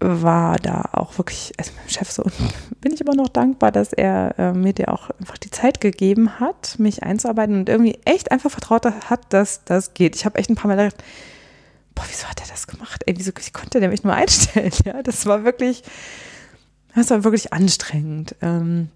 [0.00, 2.24] war da auch wirklich, also meinem Chef so,
[2.80, 6.38] bin ich immer noch dankbar, dass er äh, mir dir auch einfach die Zeit gegeben
[6.40, 10.14] hat, mich einzuarbeiten und irgendwie echt einfach vertraut hat, dass das geht.
[10.16, 11.02] Ich habe echt ein paar Mal gedacht,
[11.94, 13.02] boah, wieso hat er das gemacht?
[13.06, 14.72] Ey, wieso wie konnte der mich nur einstellen?
[14.84, 15.82] Ja, das war wirklich,
[16.94, 18.36] das war wirklich anstrengend.
[18.40, 18.88] Ähm,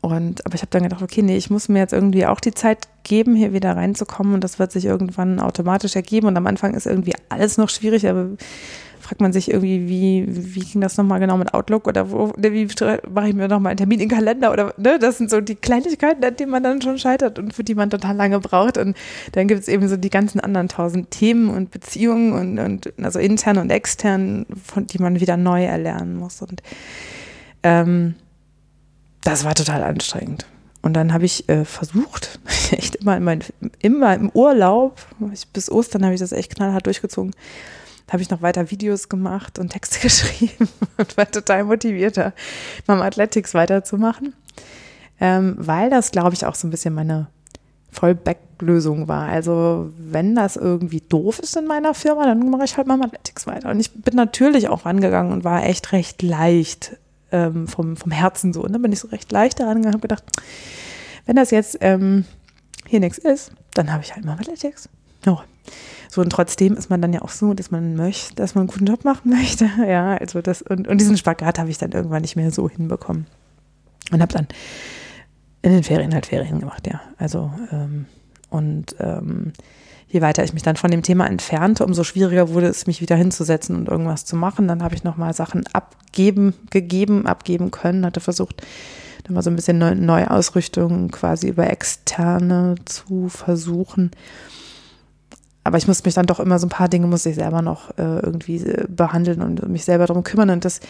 [0.00, 2.54] und, aber ich habe dann gedacht, okay, nee, ich muss mir jetzt irgendwie auch die
[2.54, 6.26] Zeit geben, hier wieder reinzukommen und das wird sich irgendwann automatisch ergeben.
[6.26, 8.30] Und am Anfang ist irgendwie alles noch schwierig, aber
[9.10, 12.68] fragt man sich irgendwie, wie, wie ging das nochmal genau mit Outlook oder wo, wie
[13.12, 16.24] mache ich mir nochmal einen Termin im Kalender oder, ne, das sind so die Kleinigkeiten,
[16.24, 18.78] an denen man dann schon scheitert und für die man total lange braucht.
[18.78, 18.96] Und
[19.32, 23.18] dann gibt es eben so die ganzen anderen tausend Themen und Beziehungen und, und also
[23.18, 26.40] intern und extern, von die man wieder neu erlernen muss.
[26.40, 26.62] Und
[27.64, 28.14] ähm,
[29.24, 30.46] das war total anstrengend.
[30.82, 32.38] Und dann habe ich äh, versucht,
[32.70, 33.40] echt immer, in mein,
[33.80, 35.04] immer im Urlaub,
[35.52, 37.32] bis Ostern habe ich das echt knallhart durchgezogen,
[38.10, 40.68] habe ich noch weiter Videos gemacht und Texte geschrieben
[40.98, 42.32] und war total motivierter,
[42.86, 44.34] beim Athletics weiterzumachen.
[45.20, 47.28] Ähm, weil das, glaube ich, auch so ein bisschen meine
[47.92, 49.28] Vollback-Lösung war.
[49.28, 53.46] Also wenn das irgendwie doof ist in meiner Firma, dann mache ich halt mal Athletics
[53.46, 53.70] weiter.
[53.70, 56.96] Und ich bin natürlich auch rangegangen und war echt recht leicht
[57.32, 58.62] ähm, vom, vom Herzen so.
[58.62, 60.24] Und dann bin ich so recht leicht daran gegangen und habe gedacht,
[61.26, 62.24] wenn das jetzt ähm,
[62.86, 64.88] hier nichts ist, dann habe ich halt mal Athletics.
[65.26, 65.38] Oh.
[66.12, 68.68] So, und trotzdem ist man dann ja auch so, dass man möchte, dass man einen
[68.68, 69.70] guten Job machen möchte.
[69.86, 73.26] Ja, also das, und, und diesen Spagat habe ich dann irgendwann nicht mehr so hinbekommen.
[74.10, 74.48] Und habe dann
[75.62, 77.00] in den Ferien halt Ferien gemacht, ja.
[77.16, 78.06] Also, ähm,
[78.48, 79.52] und ähm,
[80.08, 83.14] je weiter ich mich dann von dem Thema entfernte, umso schwieriger wurde es, mich wieder
[83.14, 84.66] hinzusetzen und irgendwas zu machen.
[84.66, 88.66] Dann habe ich nochmal Sachen abgeben, gegeben, abgeben können, hatte versucht,
[89.22, 94.10] dann mal so ein bisschen Neuausrichtung quasi über externe zu versuchen
[95.64, 97.90] aber ich musste mich dann doch immer so ein paar Dinge muss ich selber noch
[97.98, 100.80] äh, irgendwie äh, behandeln und mich selber darum kümmern und das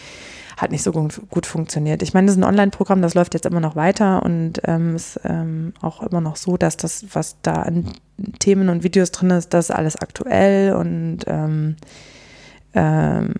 [0.57, 2.03] hat nicht so gut, gut funktioniert.
[2.03, 5.19] Ich meine, das ist ein Online-Programm, das läuft jetzt immer noch weiter und ähm, ist
[5.23, 7.85] ähm, auch immer noch so, dass das, was da an
[8.39, 11.75] Themen und Videos drin ist, das ist alles aktuell und ähm,
[12.73, 13.33] ähm,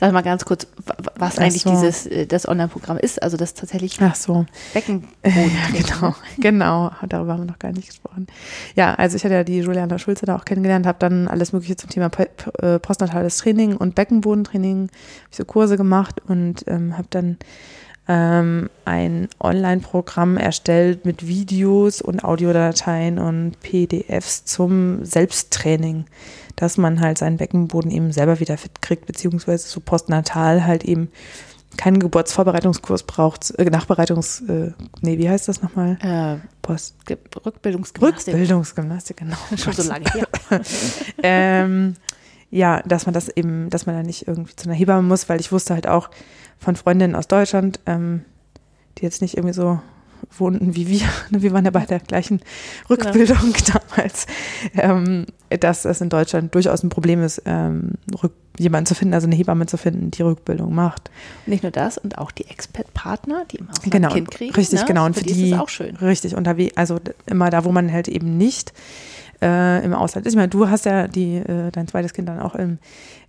[0.00, 0.66] Sag mal ganz kurz,
[1.14, 1.70] was Ach eigentlich so.
[1.70, 4.46] dieses äh, das Online-Programm ist, also das tatsächlich Ach so.
[4.74, 5.12] Beckenboden.
[5.24, 6.90] Ja, genau, genau.
[7.08, 8.26] Darüber haben wir noch gar nicht gesprochen.
[8.74, 11.76] Ja, also ich hatte ja die Juliana Schulze da auch kennengelernt, habe dann alles Mögliche
[11.76, 12.10] zum Thema
[12.60, 14.88] äh, postnatales Training und Beckenbodentraining,
[15.30, 17.38] ich so Kurse gemacht und ähm, habe dann
[18.08, 26.06] ähm, ein Online-Programm erstellt mit Videos und Audiodateien und PDFs zum Selbsttraining
[26.56, 31.08] dass man halt seinen Beckenboden eben selber wieder fit kriegt, beziehungsweise so postnatal halt eben
[31.76, 35.98] keinen Geburtsvorbereitungskurs braucht, äh, Nachbereitungs, äh, nee, wie heißt das nochmal?
[36.02, 36.96] Äh, Post
[37.44, 38.34] Rückbildungsgymnastik.
[38.34, 39.36] Rückbildungsgymnastik, genau.
[39.56, 40.28] Schon so lange her.
[41.22, 41.94] ähm,
[42.50, 45.40] ja, dass man das eben, dass man da nicht irgendwie zu einer Hebamme muss, weil
[45.40, 46.10] ich wusste halt auch
[46.58, 48.24] von Freundinnen aus Deutschland, ähm,
[48.98, 49.80] die jetzt nicht irgendwie so
[50.30, 51.08] wohnten wie wir.
[51.30, 52.40] Wir waren ja bei der gleichen
[52.88, 53.80] Rückbildung genau.
[53.90, 54.26] damals,
[54.74, 57.92] ähm, dass es in Deutschland durchaus ein Problem ist, ähm,
[58.58, 61.10] jemanden zu finden, also eine Hebamme zu finden, die Rückbildung macht.
[61.46, 64.54] nicht nur das, und auch die Expert-Partner, die im Ausland genau, ein Kind kriegen.
[64.54, 64.86] Richtig, ne?
[64.86, 65.06] genau.
[65.06, 65.96] Und für, für die, die ist es auch schön.
[65.96, 68.72] Richtig, unterwegs, also immer da, wo man halt eben nicht
[69.42, 70.32] äh, im Ausland ist.
[70.32, 72.78] Ich meine, du hast ja die, äh, dein zweites Kind dann auch im,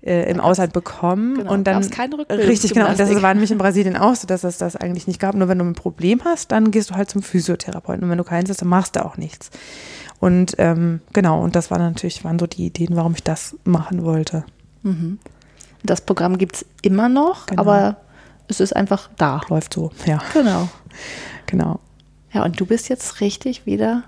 [0.02, 1.39] äh, im Ausland bekommen.
[1.39, 2.45] Genau, und dann keine Rückbildung.
[2.47, 2.89] Richtig, genau.
[2.89, 5.36] Und das war nämlich in Brasilien auch so, dass es das eigentlich nicht gab.
[5.36, 8.04] Nur wenn du ein Problem hast, dann gehst du halt zum Physiotherapeuten.
[8.04, 9.49] Und wenn du keins hast, dann machst du auch nichts.
[10.19, 14.04] Und ähm, genau, und das waren natürlich, waren so die Ideen, warum ich das machen
[14.06, 14.45] wollte.
[14.84, 15.19] Mhm.
[15.84, 17.62] Das Programm gibt es immer noch, Genau.
[17.62, 17.97] aber
[18.47, 19.41] es ist einfach da.
[19.49, 20.69] Läuft so, ja, Genau.
[21.45, 21.80] genau.
[22.32, 24.04] Ja, und du bist jetzt richtig wieder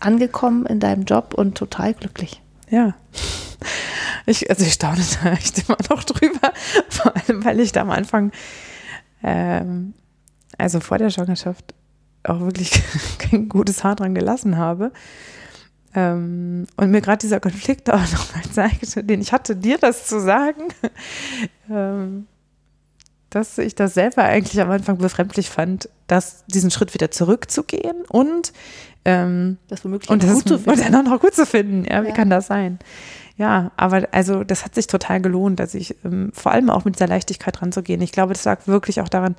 [0.00, 2.42] angekommen in deinem Job und total glücklich.
[2.70, 2.94] Ja.
[4.26, 6.52] Ich, also ich staune da echt immer noch drüber,
[6.88, 8.32] vor allem, weil ich da am Anfang,
[9.22, 9.94] ähm,
[10.58, 11.74] also vor der Schwangerschaft,
[12.24, 12.82] auch wirklich
[13.18, 14.92] kein gutes Haar dran gelassen habe.
[15.94, 20.20] Ähm, und mir gerade dieser Konflikt auch nochmal zeigte, den ich hatte, dir das zu
[20.20, 20.68] sagen,
[21.70, 22.26] ähm,
[23.30, 28.52] dass ich das selber eigentlich am Anfang befremdlich fand, dass diesen Schritt wieder zurückzugehen und
[29.04, 30.92] ähm, Das womöglich und das gut zu ist, und finden.
[30.92, 31.84] dann auch noch gut zu finden.
[31.84, 32.14] Ja, wie Ja.
[32.14, 32.78] kann das sein?
[33.36, 36.96] Ja, aber also das hat sich total gelohnt, dass ich ähm, vor allem auch mit
[36.96, 38.02] dieser Leichtigkeit ranzugehen.
[38.02, 39.34] Ich glaube, das lag wirklich auch daran,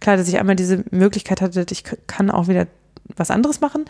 [0.00, 2.66] klar, dass ich einmal diese Möglichkeit hatte, ich kann auch wieder
[3.16, 3.86] was anderes machen.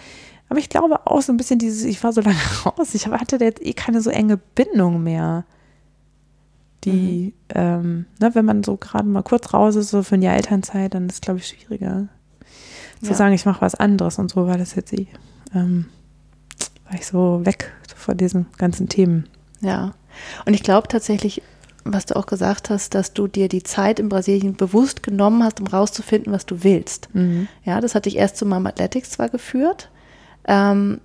[0.49, 3.38] Aber ich glaube auch so ein bisschen dieses, ich war so lange raus, ich hatte
[3.38, 5.44] da jetzt eh keine so enge Bindung mehr.
[6.85, 10.37] Die, ähm, ne, wenn man so gerade mal kurz raus ist, so für ein Jahr
[10.37, 12.09] Elternzeit, dann ist es, glaube ich, schwieriger
[13.02, 13.14] zu Ja.
[13.14, 14.18] sagen, ich mache was anderes.
[14.18, 15.06] Und so war das jetzt eh.
[15.54, 15.86] Ähm,
[16.86, 19.28] war ich so weg von diesen ganzen Themen.
[19.60, 19.92] Ja.
[20.46, 21.42] Und ich glaube tatsächlich,
[21.84, 25.60] was du auch gesagt hast, dass du dir die Zeit in Brasilien bewusst genommen hast,
[25.60, 27.08] um rauszufinden, was du willst.
[27.64, 29.88] Ja, das hat dich erst zu Mom Athletics zwar geführt,
[30.46, 31.00] ähm,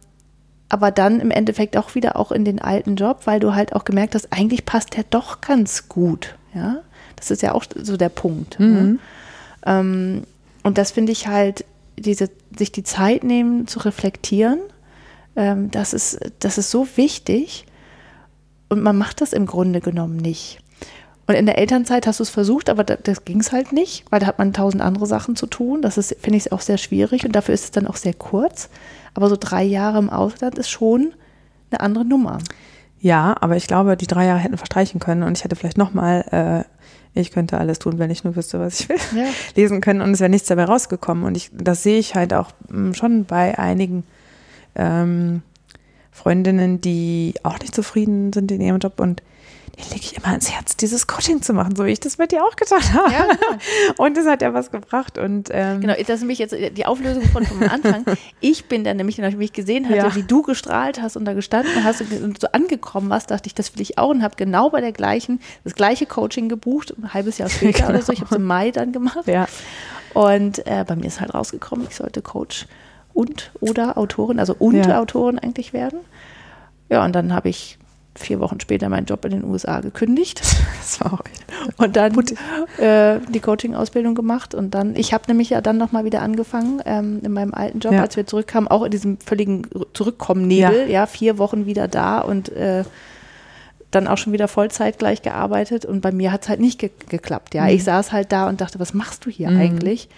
[0.67, 3.86] aber dann im Endeffekt auch wieder auch in den alten Job, weil du halt auch
[3.86, 6.36] gemerkt hast, eigentlich passt der doch ganz gut.
[6.53, 6.77] Ja,
[7.15, 8.60] das ist ja auch so der Punkt.
[8.60, 8.97] Ne?
[9.65, 10.23] Ähm,
[10.63, 11.63] und das finde ich halt,
[11.97, 14.60] diese, sich die Zeit nehmen zu reflektieren,
[15.36, 17.65] ähm, das, ist, das ist so wichtig.
[18.69, 20.60] Und man macht das im Grunde genommen nicht.
[21.27, 24.05] Und in der Elternzeit hast du es versucht, aber da, das ging es halt nicht,
[24.12, 25.81] weil da hat man tausend andere Sachen zu tun.
[25.81, 28.69] Das ist, finde ich, auch sehr schwierig und dafür ist es dann auch sehr kurz.
[29.13, 31.13] Aber so drei Jahre im Ausland ist schon
[31.71, 32.39] eine andere Nummer.
[32.99, 36.65] Ja, aber ich glaube, die drei Jahre hätten verstreichen können und ich hätte vielleicht nochmal,
[36.65, 36.75] äh,
[37.21, 39.25] ich könnte alles tun, wenn ich nur wüsste, was ich will, Ja.
[39.56, 41.23] lesen können und es wäre nichts dabei rausgekommen.
[41.23, 44.04] Und ich, das sehe ich halt auch mh, schon bei einigen
[44.75, 45.41] ähm,
[46.12, 49.21] Freundinnen, die auch nicht zufrieden sind in ihrem Job und
[49.78, 52.28] die lege ich immer ans Herz, dieses Coaching zu machen, so wie ich das bei
[52.28, 53.12] dir auch getan habe.
[53.12, 53.62] Ja, genau.
[53.98, 55.18] Und das hat ja was gebracht.
[55.18, 58.06] Und ähm, Genau, das ist nämlich jetzt die Auflösung von vom Anfang.
[58.40, 60.16] Ich bin dann nämlich, nachdem ich gesehen hatte, Ja.
[60.16, 63.74] wie du gestrahlt hast und da gestanden hast und, so angekommen warst, dachte ich, das
[63.76, 67.38] will ich auch und habe genau bei der gleichen, das gleiche Coaching gebucht, ein halbes
[67.38, 68.14] Jahr später oder so.
[68.14, 69.28] Ich habe es im Mai dann gemacht.
[69.28, 69.48] ja,
[70.14, 72.66] Und äh, bei mir ist halt rausgekommen, ich sollte Coach
[73.14, 75.00] und oder Autorin, also und Ja.
[75.00, 76.00] Autorin eigentlich werden.
[76.90, 77.78] Ja, und dann habe ich
[78.17, 80.41] vier Wochen später meinen Job in den USA gekündigt
[80.80, 81.43] das war auch echt.
[81.80, 82.17] und dann
[82.78, 84.56] äh, die Coaching-Ausbildung gemacht.
[84.56, 87.93] Und dann, ich habe nämlich ja dann nochmal wieder angefangen ähm, in meinem alten Job,
[87.93, 88.01] Ja.
[88.01, 91.06] als wir zurückkamen, auch in diesem völligen Zurückkommen-Nebel, ja.
[91.08, 92.84] vier Wochen wieder da und äh,
[93.91, 95.86] dann auch schon wieder Vollzeit gleich gearbeitet.
[95.86, 97.54] Und bei mir hat es halt nicht ge geklappt.
[97.54, 97.69] Ja, Mhm.
[97.69, 100.10] ich saß halt da und dachte, was machst du hier eigentlich?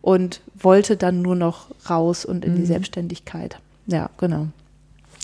[0.00, 3.58] Und wollte dann nur noch raus und in die Selbstständigkeit.
[3.86, 4.48] Ja, genau.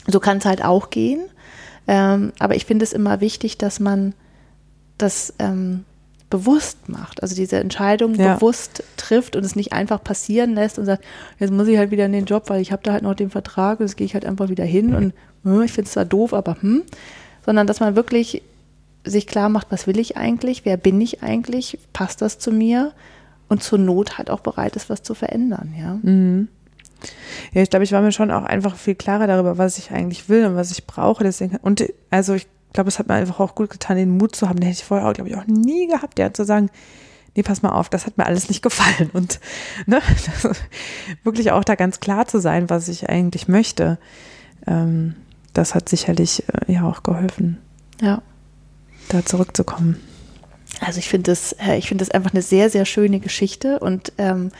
[0.06, 1.20] So kann es halt auch gehen.
[1.88, 4.14] Ähm, aber ich finde es immer wichtig, dass man
[4.98, 5.84] das ähm,
[6.30, 7.22] bewusst macht.
[7.22, 8.34] Also diese Entscheidung Ja.
[8.34, 11.04] bewusst trifft und es nicht einfach passieren lässt und sagt,
[11.38, 13.30] jetzt muss ich halt wieder in den Job, weil ich habe da halt noch den
[13.30, 15.14] Vertrag und jetzt gehe ich halt einfach wieder hin und
[15.46, 16.82] äh, ich finde es zwar doof, aber hm.
[17.46, 18.42] Sondern dass man wirklich
[19.04, 22.92] sich klar macht, was will ich eigentlich, wer bin ich eigentlich, passt das zu mir
[23.48, 25.98] und zur Not halt auch bereit ist, was zu verändern, ja.
[27.52, 30.28] Ja, ich glaube, ich war mir schon auch einfach viel klarer darüber, was ich eigentlich
[30.28, 31.24] will und was ich brauche.
[31.24, 34.48] Deswegen, und also ich glaube, es hat mir einfach auch gut getan, den Mut zu
[34.48, 34.58] haben.
[34.60, 36.70] Den hätte ich vorher auch, glaube ich, auch nie gehabt, ja, zu sagen,
[37.34, 39.10] nee, pass mal auf, das hat mir alles nicht gefallen.
[39.12, 39.40] Und
[39.86, 40.00] ne,
[40.42, 40.56] das,
[41.24, 43.98] wirklich auch da ganz klar zu sein, was ich eigentlich möchte.
[44.66, 45.14] Ähm,
[45.54, 47.58] das hat sicherlich äh, ja auch geholfen,
[48.00, 48.22] Ja.
[49.08, 50.00] da zurückzukommen.
[50.80, 54.12] Also ich finde das, äh, ich finde das einfach eine sehr, sehr schöne Geschichte und
[54.18, 54.50] ähm,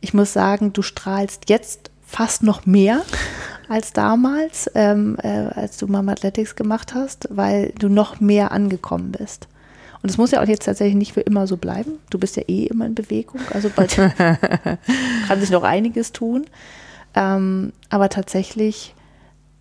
[0.00, 3.02] ich muss sagen, du strahlst jetzt fast noch mehr
[3.68, 9.12] als damals, ähm, äh, als du Mama Athletics gemacht hast, weil du noch mehr angekommen
[9.12, 9.46] bist.
[10.02, 11.98] Und es muss ja auch jetzt tatsächlich nicht für immer so bleiben.
[12.08, 13.94] Du bist ja eh immer in Bewegung, also bald
[15.28, 16.46] kann sich noch einiges tun.
[17.14, 18.94] Ähm, aber tatsächlich,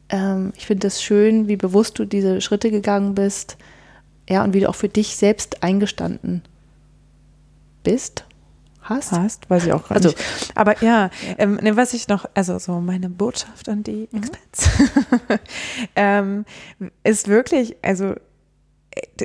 [0.10, 3.58] ähm, ich finde es schön, wie bewusst du diese Schritte gegangen bist.
[4.30, 6.44] Ja, und wie du auch für dich selbst eingestanden
[7.84, 8.27] bist
[8.90, 9.12] hast.
[9.12, 10.52] Hast, weiß ich auch gerade also, nicht.
[10.56, 11.10] Aber ja, ja.
[11.38, 14.20] Ähm, ne, was ich noch, also so meine Botschaft an die mhm.
[14.20, 14.70] Experts
[15.96, 16.46] ähm,
[17.04, 18.16] ist wirklich, also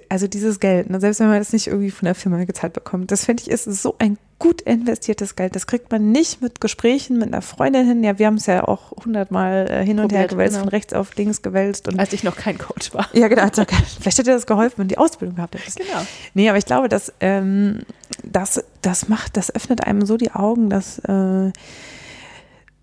[0.08, 3.11] also dieses Geld, ne, selbst wenn man das nicht irgendwie von der Firma gezahlt bekommt,
[3.11, 5.54] das finde ich ist so ein gut investiertes Geld.
[5.54, 8.02] Das kriegt man nicht mit Gesprächen mit einer Freundin hin.
[8.02, 10.64] Ja, wir haben es ja auch hundertmal äh, hin und Probiert, her gewälzt, genau.
[10.64, 11.87] von rechts auf links gewälzt.
[11.87, 13.08] Und als ich noch kein Coach war.
[13.12, 13.42] Ja, genau.
[13.42, 13.62] Also,
[14.00, 15.78] vielleicht hätte das geholfen, wenn die Ausbildung gehabt hätte.
[15.78, 16.00] Genau.
[16.35, 17.82] Nee, aber ich glaube, dass ähm,
[18.24, 21.52] das, das macht, das öffnet einem so die Augen, dass äh,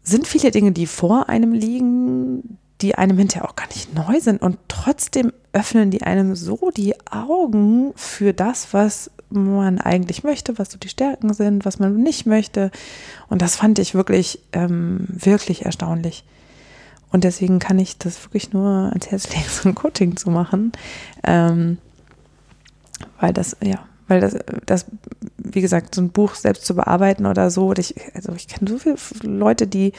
[0.02, 4.42] sind viele Dinge, die vor einem liegen, die einem hinterher auch gar nicht neu sind
[4.42, 10.72] und trotzdem öffnen die einem so die Augen für das, was man eigentlich möchte, was
[10.72, 12.72] so die Stärken sind, was man nicht möchte.
[13.28, 16.24] Und das fand ich wirklich, ähm, wirklich erstaunlich.
[17.12, 20.72] Und deswegen kann ich das wirklich nur ans Herz legen, so ein Coaching zu machen.
[21.24, 21.78] Ähm,
[23.20, 24.86] weil das, ja, weil das, das,
[25.38, 28.78] wie gesagt, so ein Buch selbst zu bearbeiten oder so, ich, also ich kenne so
[28.80, 29.94] viele Leute, die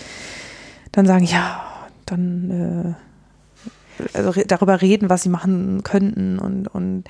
[0.93, 1.63] dann sagen, ja,
[2.11, 2.97] dann
[3.99, 7.05] äh, also darüber reden, was sie machen könnten und, und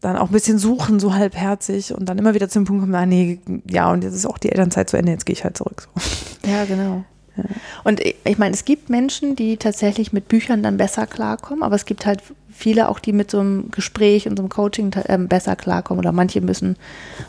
[0.00, 3.06] dann auch ein bisschen suchen, so halbherzig und dann immer wieder zum Punkt kommen, ah
[3.06, 5.88] nee, ja, und jetzt ist auch die Elternzeit zu Ende, jetzt gehe ich halt zurück.
[5.94, 6.50] So.
[6.50, 7.04] Ja, genau.
[7.36, 7.44] Ja.
[7.84, 11.84] Und ich meine, es gibt Menschen, die tatsächlich mit Büchern dann besser klarkommen, aber es
[11.84, 15.56] gibt halt viele auch, die mit so einem Gespräch und so einem Coaching äh, besser
[15.56, 16.76] klarkommen oder manche müssen,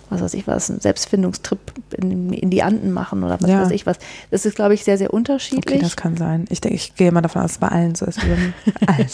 [0.09, 1.59] was weiß ich was, einen Selbstfindungstrip
[1.97, 3.63] in, in die Anden machen oder was ja.
[3.63, 3.97] weiß ich was.
[4.31, 5.75] Das ist, glaube ich, sehr, sehr unterschiedlich.
[5.75, 6.45] Okay, das kann sein.
[6.49, 8.19] Ich denke, ich gehe mal davon aus, dass es bei allen so ist.
[8.85, 9.07] allen.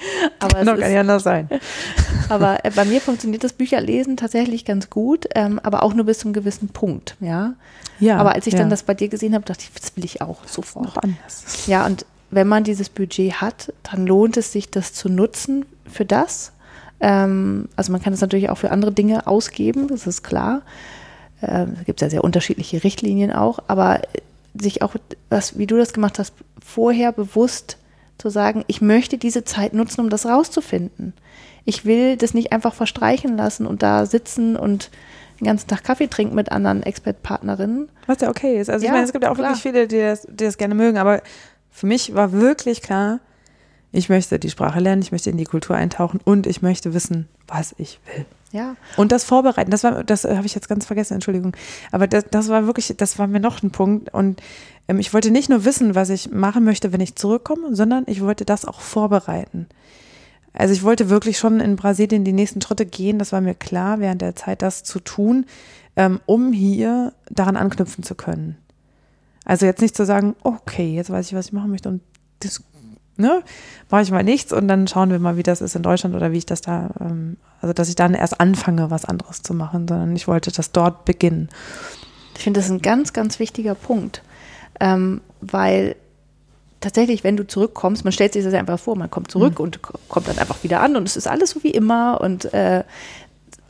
[0.38, 1.48] aber kann doch gar nicht anders sein.
[2.28, 6.20] aber äh, bei mir funktioniert das Bücherlesen tatsächlich ganz gut, ähm, aber auch nur bis
[6.20, 7.54] zu einem gewissen Punkt, ja.
[8.00, 8.18] Ja.
[8.18, 8.60] Aber als ich ja.
[8.60, 10.84] dann das bei dir gesehen habe, dachte ich, das will ich auch sofort.
[10.84, 11.66] Noch anders.
[11.66, 16.04] Ja, und wenn man dieses Budget hat, dann lohnt es sich, das zu nutzen für
[16.04, 16.52] das.
[17.00, 20.62] Ähm, also man kann es natürlich auch für andere Dinge ausgeben, das ist klar.
[21.42, 24.00] Ähm, es gibt ja sehr unterschiedliche Richtlinien auch, aber
[24.54, 24.94] sich auch,
[25.28, 26.34] was, wie du das gemacht hast,
[26.64, 27.78] vorher bewusst
[28.18, 31.14] zu sagen, ich möchte diese Zeit nutzen, um das rauszufinden.
[31.64, 34.90] Ich will das nicht einfach verstreichen lassen und da sitzen und
[35.40, 37.88] den ganzen Tag Kaffee trinken mit anderen Expertpartnerinnen.
[38.06, 38.70] Was ja okay ist.
[38.70, 39.50] Also ja, ich meine, es gibt ja auch klar.
[39.50, 41.22] wirklich viele, die das, die das gerne mögen, aber
[41.70, 43.20] für mich war wirklich klar,
[43.92, 47.28] ich möchte die Sprache lernen, ich möchte in die Kultur eintauchen und ich möchte wissen,
[47.46, 48.26] was ich will.
[48.52, 48.76] Ja.
[48.96, 51.54] Und das vorbereiten, das war, das habe ich jetzt ganz vergessen, Entschuldigung.
[51.92, 54.12] Aber das, das war wirklich, das war mir noch ein Punkt.
[54.12, 54.42] Und
[54.88, 58.22] ähm, ich wollte nicht nur wissen, was ich machen möchte, wenn ich zurückkomme, sondern ich
[58.22, 59.66] wollte das auch vorbereiten.
[60.52, 64.00] Also ich wollte wirklich schon in Brasilien die nächsten Schritte gehen, das war mir klar,
[64.00, 65.46] während der Zeit das zu tun,
[65.94, 68.56] ähm, um hier daran anknüpfen zu können.
[69.44, 72.02] Also jetzt nicht zu sagen, okay, jetzt weiß ich, was ich machen möchte und
[72.40, 72.62] das
[73.16, 73.42] ne,
[73.90, 76.32] mache ich mal nichts und dann schauen wir mal, wie das ist in Deutschland oder
[76.32, 79.86] wie ich das da, ähm, also dass ich dann erst anfange, was anderes zu machen,
[79.86, 81.48] sondern ich wollte das dort beginnen.
[82.36, 84.22] Ich finde das ein ganz, ganz wichtiger Punkt,
[84.80, 85.96] ähm, weil
[86.80, 89.64] tatsächlich, wenn du zurückkommst, man stellt sich das einfach vor, man kommt zurück mhm.
[89.64, 92.84] und kommt dann einfach wieder an und es ist alles so wie immer und äh,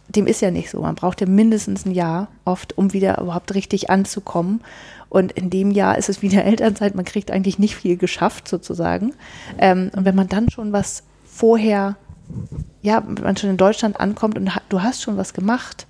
[0.08, 0.80] dem ist ja nicht so.
[0.80, 4.62] Man braucht ja mindestens ein Jahr oft, um wieder überhaupt richtig anzukommen.
[5.10, 9.14] Und in dem Jahr ist es wieder Elternzeit, man kriegt eigentlich nicht viel geschafft sozusagen.
[9.58, 11.96] Ähm, und wenn man dann schon was vorher,
[12.82, 15.86] ja, wenn man schon in Deutschland ankommt und du hast schon was gemacht,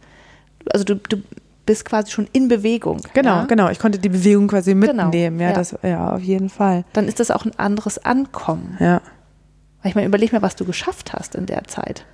[0.72, 1.22] also du, du
[1.68, 3.02] bist quasi schon in Bewegung.
[3.12, 3.44] Genau, ja?
[3.44, 3.68] genau.
[3.68, 5.36] Ich konnte die Bewegung quasi genau, mitnehmen.
[5.36, 5.54] Genau, ja, ja.
[5.54, 6.84] Das, ja, auf jeden Fall.
[6.94, 8.78] Dann ist das auch ein anderes Ankommen.
[8.80, 9.02] Ja.
[9.82, 12.06] Weil ich meine, überleg mir, was du geschafft hast in der Zeit.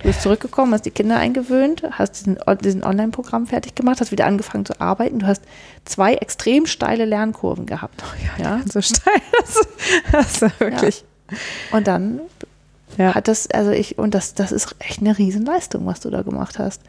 [0.00, 4.26] Du bist zurückgekommen, hast die Kinder eingewöhnt, hast diesen, diesen Online-Programm fertig gemacht, hast wieder
[4.26, 5.20] angefangen zu arbeiten.
[5.20, 5.42] Du hast
[5.86, 8.04] zwei extrem steile Lernkurven gehabt.
[8.04, 8.60] Oh ja, ja.
[8.70, 9.14] so steil.
[10.12, 11.04] Das, ist wirklich.
[11.30, 11.38] Ja.
[11.78, 12.20] Und dann
[12.98, 13.14] ja.
[13.14, 16.58] hat das, also ich, und das, das ist echt eine Riesenleistung, was du da gemacht
[16.58, 16.82] hast.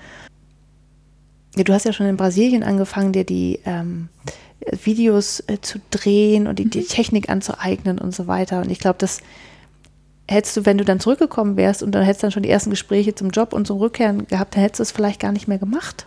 [1.55, 4.09] Ja, du hast ja schon in Brasilien angefangen, dir die ähm,
[4.83, 6.87] Videos äh, zu drehen und die, die mhm.
[6.87, 8.61] Technik anzueignen und so weiter.
[8.61, 9.19] Und ich glaube, das
[10.27, 12.69] hättest du, wenn du dann zurückgekommen wärst und dann hättest du dann schon die ersten
[12.69, 15.57] Gespräche zum Job und zum Rückkehren gehabt, dann hättest du es vielleicht gar nicht mehr
[15.57, 16.05] gemacht.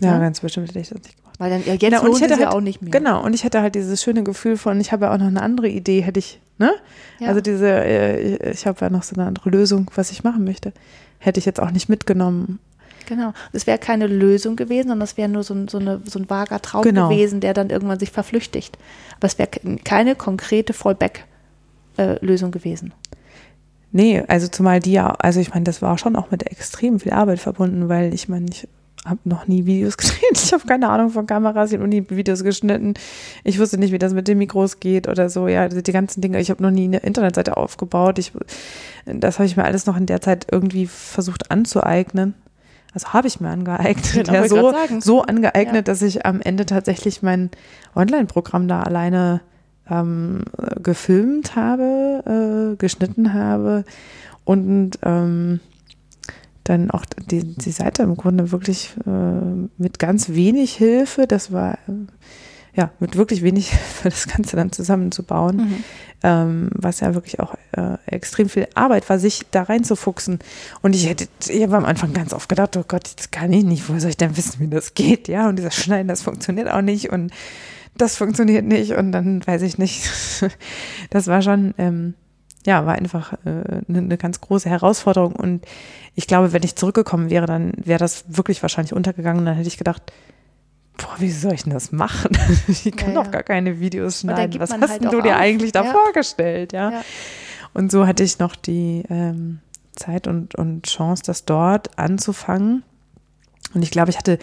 [0.00, 0.18] Ja, ja?
[0.18, 1.34] ganz bestimmt hätte ich das nicht gemacht.
[1.38, 2.90] Weil dann, ja, jetzt genau, lohnt es halt, ja auch nicht mehr.
[2.90, 5.42] Genau, und ich hätte halt dieses schöne Gefühl von, ich habe ja auch noch eine
[5.42, 6.72] andere Idee, hätte ich, ne?
[7.18, 7.28] Ja.
[7.28, 10.72] Also diese, äh, ich habe ja noch so eine andere Lösung, was ich machen möchte.
[11.18, 12.58] Hätte ich jetzt auch nicht mitgenommen.
[13.06, 13.32] Genau.
[13.52, 16.28] Es wäre keine Lösung gewesen, sondern es wäre nur so ein, so, eine, so ein
[16.28, 17.08] vager Traum genau.
[17.08, 18.76] gewesen, der dann irgendwann sich verflüchtigt.
[19.16, 19.48] Aber es wäre
[19.84, 22.92] keine konkrete Fallback-Lösung gewesen.
[23.92, 27.12] Nee, also zumal die ja, also ich meine, das war schon auch mit extrem viel
[27.12, 28.68] Arbeit verbunden, weil ich meine, ich
[29.06, 30.32] habe noch nie Videos gedreht.
[30.34, 32.94] Ich habe keine Ahnung von Kameras, ich habe noch nie Videos geschnitten.
[33.44, 35.48] Ich wusste nicht, wie das mit den Mikros geht oder so.
[35.48, 36.40] Ja, die ganzen Dinge.
[36.40, 38.18] Ich habe noch nie eine Internetseite aufgebaut.
[38.18, 38.32] Ich,
[39.06, 42.34] das habe ich mir alles noch in der Zeit irgendwie versucht anzueignen.
[42.96, 44.10] Also habe ich mir angeeignet.
[44.14, 45.82] Genau, ja, so, so angeeignet, ja.
[45.82, 47.50] dass ich am Ende tatsächlich mein
[47.94, 49.42] Online-Programm da alleine
[49.86, 50.44] ähm,
[50.82, 53.84] gefilmt habe, äh, geschnitten habe
[54.46, 55.60] und ähm,
[56.64, 61.76] dann auch die, die Seite im Grunde wirklich äh, mit ganz wenig Hilfe, das war
[62.76, 63.70] ja mit wirklich wenig
[64.02, 65.84] Hilfe, das Ganze dann zusammenzubauen, mhm.
[66.22, 70.38] ähm, was ja wirklich auch äh, extrem viel Arbeit war, sich da reinzufuchsen.
[70.82, 73.64] Und ich hätte, ich habe am Anfang ganz oft gedacht, oh Gott, das kann ich
[73.64, 75.28] nicht, wo soll ich denn wissen, wie das geht?
[75.28, 77.32] Ja, und dieser Schneiden, das funktioniert auch nicht und
[77.96, 80.10] das funktioniert nicht und dann weiß ich nicht.
[81.10, 82.14] Das war schon ähm,
[82.66, 85.34] ja, war einfach äh, eine, eine ganz große Herausforderung.
[85.34, 85.64] Und
[86.14, 89.46] ich glaube, wenn ich zurückgekommen wäre, dann wäre das wirklich wahrscheinlich untergegangen.
[89.46, 90.12] Dann hätte ich gedacht,
[90.96, 92.36] boah, wie soll ich denn das machen?
[92.68, 94.60] Ich kann ja, doch gar keine Videos schneiden.
[94.60, 95.40] Was hast halt du dir auf.
[95.40, 95.92] eigentlich da ja.
[95.92, 96.72] vorgestellt?
[96.72, 96.90] Ja?
[96.90, 97.02] ja?
[97.74, 99.60] Und so hatte ich noch die ähm,
[99.94, 102.82] Zeit und, und Chance, das dort anzufangen.
[103.74, 104.38] Und ich glaube, ich hatte,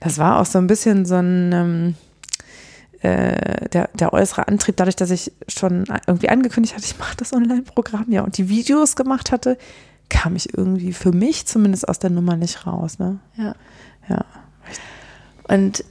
[0.00, 1.94] das war auch so ein bisschen so ein, ähm,
[3.00, 7.32] äh, der, der äußere Antrieb, dadurch, dass ich schon irgendwie angekündigt hatte, ich mache das
[7.32, 9.58] Online-Programm, ja, und die Videos gemacht hatte,
[10.08, 12.98] kam ich irgendwie für mich zumindest aus der Nummer nicht raus.
[12.98, 13.18] Ne?
[13.36, 13.54] Ja.
[14.08, 14.24] Ja.
[15.48, 15.84] Und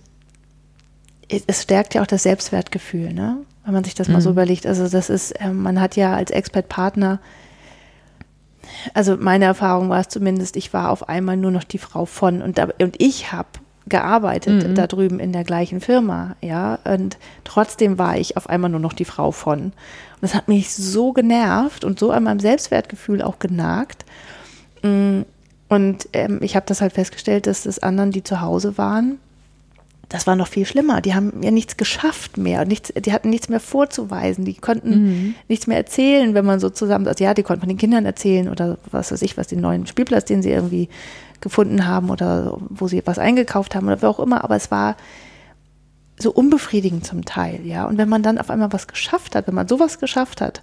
[1.29, 3.37] es stärkt ja auch das Selbstwertgefühl, ne?
[3.65, 4.35] wenn man sich das mal so mhm.
[4.35, 4.67] überlegt.
[4.67, 7.19] Also das ist, äh, man hat ja als Expert-Partner,
[8.93, 12.41] also meine Erfahrung war es zumindest, ich war auf einmal nur noch die Frau von
[12.41, 13.47] und, und ich habe
[13.87, 14.75] gearbeitet mhm.
[14.75, 18.93] da drüben in der gleichen Firma, ja, und trotzdem war ich auf einmal nur noch
[18.93, 19.59] die Frau von.
[19.59, 19.73] Und
[20.21, 24.05] das hat mich so genervt und so an meinem Selbstwertgefühl auch genagt.
[24.81, 25.21] Mm,
[25.67, 29.19] und ähm, ich habe das halt festgestellt, dass das anderen, die zu Hause waren,
[30.09, 31.01] das war noch viel schlimmer.
[31.01, 32.65] Die haben ja nichts geschafft mehr.
[32.65, 34.45] Nichts, die hatten nichts mehr vorzuweisen.
[34.45, 35.35] Die konnten mhm.
[35.47, 38.49] nichts mehr erzählen, wenn man so zusammen, also ja, die konnten von den Kindern erzählen
[38.49, 40.89] oder was weiß ich, was den neuen Spielplatz, den sie irgendwie
[41.41, 44.95] gefunden haben oder wo sie was eingekauft haben oder wie auch immer, aber es war
[46.17, 47.85] so unbefriedigend zum Teil, ja.
[47.85, 50.61] Und wenn man dann auf einmal was geschafft hat, wenn man sowas geschafft hat,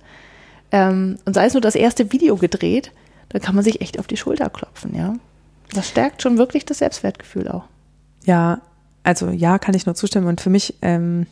[0.70, 2.90] ähm, und sei es nur das erste Video gedreht,
[3.28, 5.14] dann kann man sich echt auf die Schulter klopfen, ja.
[5.74, 7.64] Das stärkt schon wirklich das Selbstwertgefühl auch.
[8.24, 8.60] Ja,
[9.02, 10.26] also ja, kann ich nur zustimmen.
[10.26, 11.26] Und für mich ähm,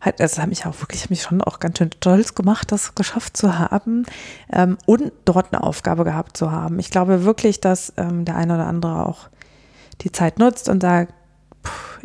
[0.00, 3.36] hat, also hat mich auch wirklich, mich schon auch ganz schön stolz gemacht, das geschafft
[3.36, 4.04] zu haben
[4.52, 6.78] ähm, und dort eine Aufgabe gehabt zu haben.
[6.78, 9.28] Ich glaube wirklich, dass ähm, der eine oder andere auch
[10.00, 11.14] die Zeit nutzt und sagt,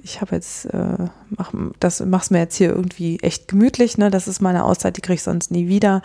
[0.04, 4.12] ich habe jetzt, äh, mach, das mach's mir jetzt hier irgendwie echt gemütlich, ne?
[4.12, 6.04] Das ist meine Auszeit, die kriege ich sonst nie wieder.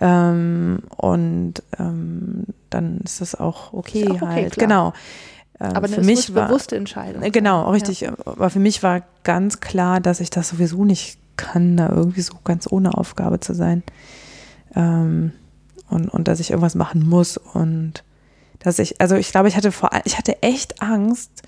[0.00, 4.52] Ähm, und ähm, dann ist das auch okay, auch okay halt.
[4.54, 4.66] Klar.
[4.66, 4.92] Genau.
[5.60, 7.22] Ähm, aber für mich war bewusste Entscheidung.
[7.32, 8.02] Genau, richtig.
[8.02, 8.14] Ja.
[8.24, 12.34] Aber für mich war ganz klar, dass ich das sowieso nicht kann, da irgendwie so
[12.44, 13.82] ganz ohne Aufgabe zu sein.
[14.74, 15.32] Ähm,
[15.88, 18.04] und, und dass ich irgendwas machen muss und
[18.58, 21.42] dass ich, also ich glaube, ich hatte vor ich hatte echt Angst,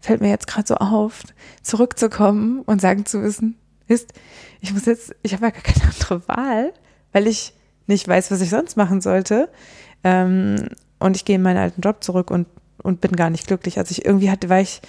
[0.00, 1.22] fällt mir jetzt gerade so auf,
[1.62, 4.12] zurückzukommen und sagen zu wissen, ist,
[4.60, 6.72] ich muss jetzt, ich habe ja gar keine andere Wahl,
[7.12, 7.52] weil ich
[7.86, 9.48] nicht weiß, was ich sonst machen sollte.
[10.04, 10.68] Ähm,
[10.98, 12.46] und ich gehe in meinen alten Job zurück und,
[12.82, 13.78] und bin gar nicht glücklich.
[13.78, 14.80] Also ich irgendwie hatte, weil ich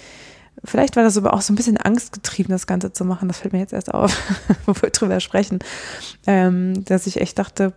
[0.64, 3.28] Vielleicht war das aber auch so ein bisschen angstgetrieben, das Ganze zu machen.
[3.28, 4.14] Das fällt mir jetzt erst auf,
[4.66, 5.60] wo wir drüber sprechen.
[6.26, 7.72] Ähm, dass ich echt dachte,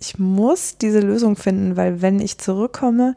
[0.00, 3.14] ich muss diese Lösung finden, weil wenn ich zurückkomme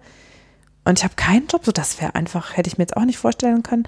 [0.86, 3.18] und ich habe keinen Job, so das wäre einfach, hätte ich mir jetzt auch nicht
[3.18, 3.84] vorstellen können.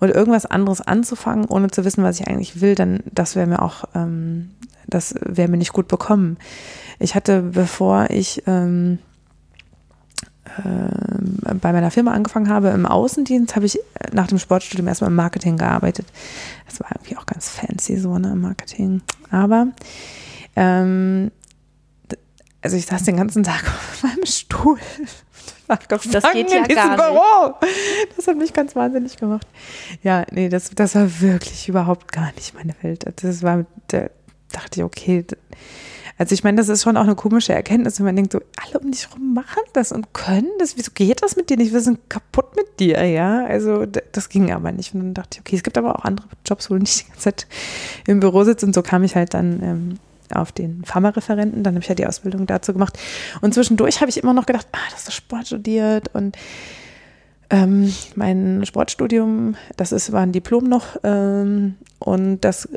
[0.00, 3.62] Und irgendwas anderes anzufangen, ohne zu wissen, was ich eigentlich will, dann das wäre mir
[3.62, 4.50] auch, ähm,
[4.86, 6.36] das wäre mir nicht gut bekommen.
[6.98, 8.98] Ich hatte, bevor ich ähm,
[10.44, 13.78] äh, bei meiner Firma angefangen habe, im Außendienst, habe ich
[14.12, 16.06] nach dem Sportstudium erstmal im Marketing gearbeitet.
[16.66, 19.02] Das war irgendwie auch ganz fancy, so, ne, im Marketing.
[19.30, 19.68] Aber,
[20.56, 21.30] ähm,
[22.62, 24.78] also ich saß den ganzen Tag auf meinem Stuhl.
[25.66, 25.88] Das
[26.32, 27.56] geht ja gar Büro.
[27.62, 28.16] nicht.
[28.16, 29.46] Das hat mich ganz wahnsinnig gemacht.
[30.02, 33.06] Ja, nee, das, das war wirklich überhaupt gar nicht meine Welt.
[33.22, 34.10] Das war, da
[34.52, 35.24] dachte ich, okay,
[36.16, 38.78] also ich meine, das ist schon auch eine komische Erkenntnis, wenn man denkt, so alle
[38.78, 40.76] um dich rum machen das und können das.
[40.76, 41.72] Wieso geht das mit dir nicht?
[41.72, 43.44] Wir sind kaputt mit dir, ja.
[43.46, 44.94] Also das ging aber nicht.
[44.94, 47.08] Und dann dachte ich, okay, es gibt aber auch andere Jobs, wo du nicht die
[47.08, 47.46] ganze Zeit
[48.06, 48.62] im Büro sitzt.
[48.62, 49.98] Und so kam ich halt dann ähm,
[50.32, 51.64] auf den Pharmareferenten.
[51.64, 52.96] Dann habe ich ja halt die Ausbildung dazu gemacht.
[53.40, 56.36] Und zwischendurch habe ich immer noch gedacht, ah, das ist Sport studiert und
[57.50, 62.68] ähm, mein Sportstudium, das ist, war ein Diplom noch ähm, und das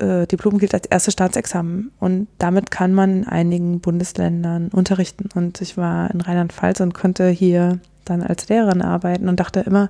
[0.00, 5.28] äh, Diplom gilt als erstes Staatsexamen und damit kann man in einigen Bundesländern unterrichten.
[5.34, 9.88] Und ich war in Rheinland-Pfalz und konnte hier dann als Lehrerin arbeiten und dachte immer,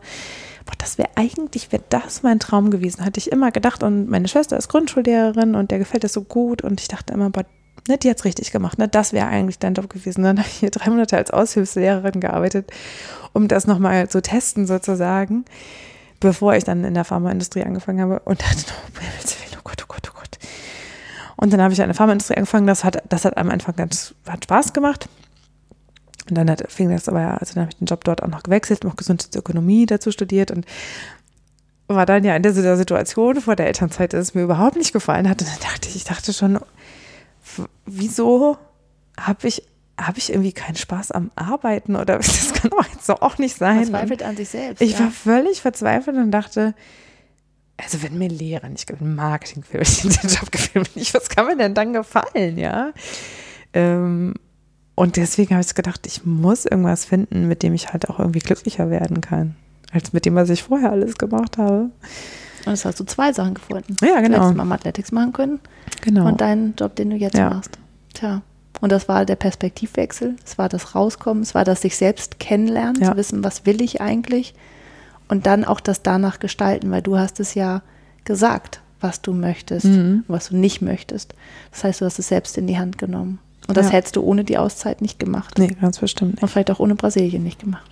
[0.64, 3.82] boah, das wäre eigentlich, wäre das mein Traum gewesen, hatte ich immer gedacht.
[3.82, 7.30] Und meine Schwester ist Grundschullehrerin und der gefällt das so gut und ich dachte immer,
[7.30, 7.44] boah,
[7.88, 10.22] ne, die hat es richtig gemacht, ne, das wäre eigentlich dein Job gewesen.
[10.22, 12.70] Dann habe ich hier drei Monate als Aushilfslehrerin gearbeitet,
[13.32, 15.44] um das nochmal zu testen sozusagen,
[16.20, 19.00] bevor ich dann in der Pharmaindustrie angefangen habe und dachte, oh,
[19.56, 20.38] oh Gott, oh Gott, oh Gott.
[21.36, 24.14] Und dann habe ich in der Pharmaindustrie angefangen, das hat, das hat am Anfang ganz,
[24.26, 25.08] hat Spaß gemacht.
[26.28, 28.42] Und dann hat, fing das aber, also dann habe ich den Job dort auch noch
[28.42, 30.64] gewechselt, noch Gesundheitsökonomie dazu studiert und
[31.86, 35.28] war dann ja in dieser Situation vor der Elternzeit, dass es mir überhaupt nicht gefallen
[35.28, 35.42] hat.
[35.42, 36.58] Und dann dachte ich, ich dachte schon,
[37.86, 38.56] wieso
[39.18, 39.62] habe ich,
[39.98, 43.84] hab ich irgendwie keinen Spaß am Arbeiten oder das kann doch jetzt auch nicht sein.
[43.84, 44.80] Verzweifelt an sich selbst.
[44.80, 45.00] Ich ja.
[45.00, 46.74] war völlig verzweifelt und dachte,
[47.76, 51.46] also wenn mir Lehrer nicht gefallen, Marketing gefällt, den Job gefällt mir nicht, was kann
[51.46, 52.92] mir denn dann gefallen, ja?
[53.72, 54.34] Ähm,
[54.94, 58.38] und deswegen habe ich gedacht, ich muss irgendwas finden, mit dem ich halt auch irgendwie
[58.38, 59.56] glücklicher werden kann,
[59.92, 61.90] als mit dem, was ich vorher alles gemacht habe.
[62.66, 63.96] Und jetzt hast du zwei Sachen gefunden.
[64.00, 64.38] Ja, genau.
[64.38, 65.60] Du hättest mal Athletics machen können.
[66.02, 66.26] Genau.
[66.26, 67.50] Und deinen Job, den du jetzt ja.
[67.50, 67.78] machst.
[68.14, 68.42] Tja.
[68.80, 73.00] Und das war der Perspektivwechsel, es war das Rauskommen, es war das sich selbst kennenlernen,
[73.00, 73.12] ja.
[73.12, 74.54] zu wissen, was will ich eigentlich.
[75.28, 77.82] Und dann auch das danach gestalten, weil du hast es ja
[78.24, 80.24] gesagt, was du möchtest, mhm.
[80.28, 81.34] was du nicht möchtest.
[81.70, 83.38] Das heißt, du hast es selbst in die Hand genommen.
[83.68, 83.92] Und das ja.
[83.92, 85.58] hättest du ohne die Auszeit nicht gemacht.
[85.58, 86.42] Nee, ganz bestimmt nicht.
[86.42, 87.90] Und vielleicht auch ohne Brasilien nicht gemacht.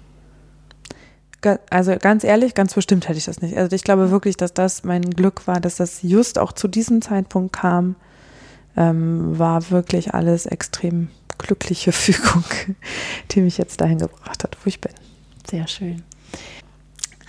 [1.70, 3.56] Also ganz ehrlich, ganz bestimmt hätte ich das nicht.
[3.56, 7.02] Also ich glaube wirklich, dass das mein Glück war, dass das just auch zu diesem
[7.02, 7.96] Zeitpunkt kam,
[8.76, 12.44] ähm, war wirklich alles extrem glückliche Fügung,
[13.30, 14.92] die mich jetzt dahin gebracht hat, wo ich bin.
[15.48, 16.02] Sehr schön.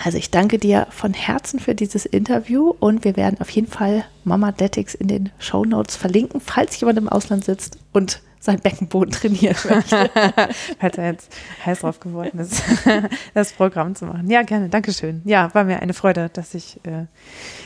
[0.03, 4.03] Also ich danke dir von Herzen für dieses Interview und wir werden auf jeden Fall
[4.26, 9.12] Mama Athletics in den Show Notes verlinken, falls jemand im Ausland sitzt und sein Beckenboden
[9.12, 10.10] trainieren möchte.
[10.80, 11.34] Falls er jetzt
[11.66, 12.62] heiß drauf geworden ist,
[13.34, 14.30] das Programm zu machen.
[14.30, 14.68] Ja, gerne.
[14.68, 15.22] Dankeschön.
[15.24, 17.06] Ja, war mir eine Freude, dass ich äh,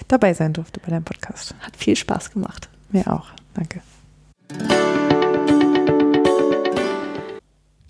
[0.07, 1.55] dabei sein durfte bei deinem Podcast.
[1.61, 2.69] Hat viel Spaß gemacht.
[2.91, 3.29] Mir auch.
[3.55, 3.81] Danke.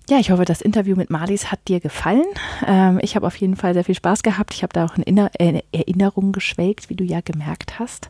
[0.08, 2.24] Ja, ich hoffe, das Interview mit Marlies hat dir gefallen.
[2.66, 4.54] Ähm, ich habe auf jeden Fall sehr viel Spaß gehabt.
[4.54, 8.08] Ich habe da auch in äh, Erinnerungen geschwelgt, wie du ja gemerkt hast.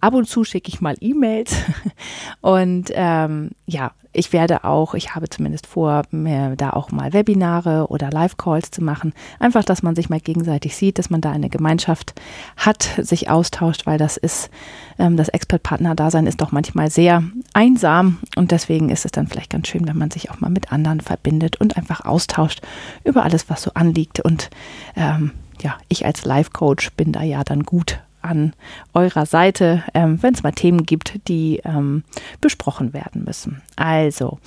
[0.00, 1.56] ab und zu schicke ich mal E-Mails.
[2.40, 8.10] Und ähm, ja, ich werde auch, ich habe zumindest vor, da auch mal Webinare oder
[8.10, 9.14] Live-Calls zu machen.
[9.38, 12.14] Einfach, dass man sich mal gegenseitig sieht, dass man da eine Gemeinschaft
[12.56, 14.50] hat, sich austauscht, weil das ist,
[14.98, 17.22] ähm, das Expert-Partner-Dasein ist doch manchmal sehr
[17.54, 20.72] einsam und deswegen ist es dann vielleicht ganz schön, wenn man sich auch mal mit
[20.72, 22.60] anderen verbindet und einfach austauscht
[23.04, 24.20] über alles, was so anliegt.
[24.20, 24.50] Und
[24.96, 25.32] ähm,
[25.62, 28.52] ja, ich als Live-Coach bin da ja dann gut an
[28.94, 32.04] eurer Seite, ähm, wenn es mal Themen gibt, die ähm,
[32.40, 33.62] besprochen werden müssen.
[33.76, 34.38] Also,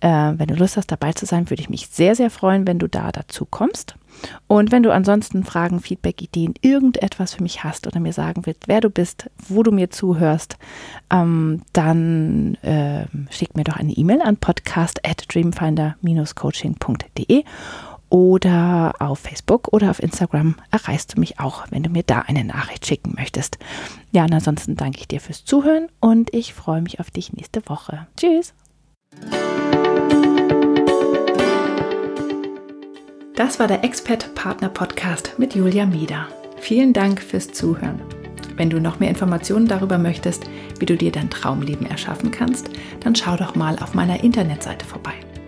[0.00, 2.78] äh, wenn du Lust hast, dabei zu sein, würde ich mich sehr, sehr freuen, wenn
[2.78, 3.96] du da dazu kommst.
[4.46, 8.68] Und wenn du ansonsten Fragen, Feedback, Ideen, irgendetwas für mich hast oder mir sagen willst,
[8.68, 10.56] wer du bist, wo du mir zuhörst,
[11.10, 17.44] ähm, dann äh, schick mir doch eine E-Mail an podcast at dreamfinder-coaching.de
[18.08, 22.44] oder auf Facebook oder auf Instagram erreichst du mich auch, wenn du mir da eine
[22.44, 23.58] Nachricht schicken möchtest.
[24.12, 27.68] Ja, und ansonsten danke ich dir fürs Zuhören und ich freue mich auf dich nächste
[27.68, 28.06] Woche.
[28.16, 28.54] Tschüss!
[33.34, 36.28] Das war der Expert Partner Podcast mit Julia Mieder.
[36.58, 38.00] Vielen Dank fürs Zuhören.
[38.56, 40.48] Wenn du noch mehr Informationen darüber möchtest,
[40.78, 45.12] wie du dir dein Traumleben erschaffen kannst, dann schau doch mal auf meiner Internetseite vorbei.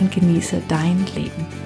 [0.00, 1.63] und genieße dein Leben.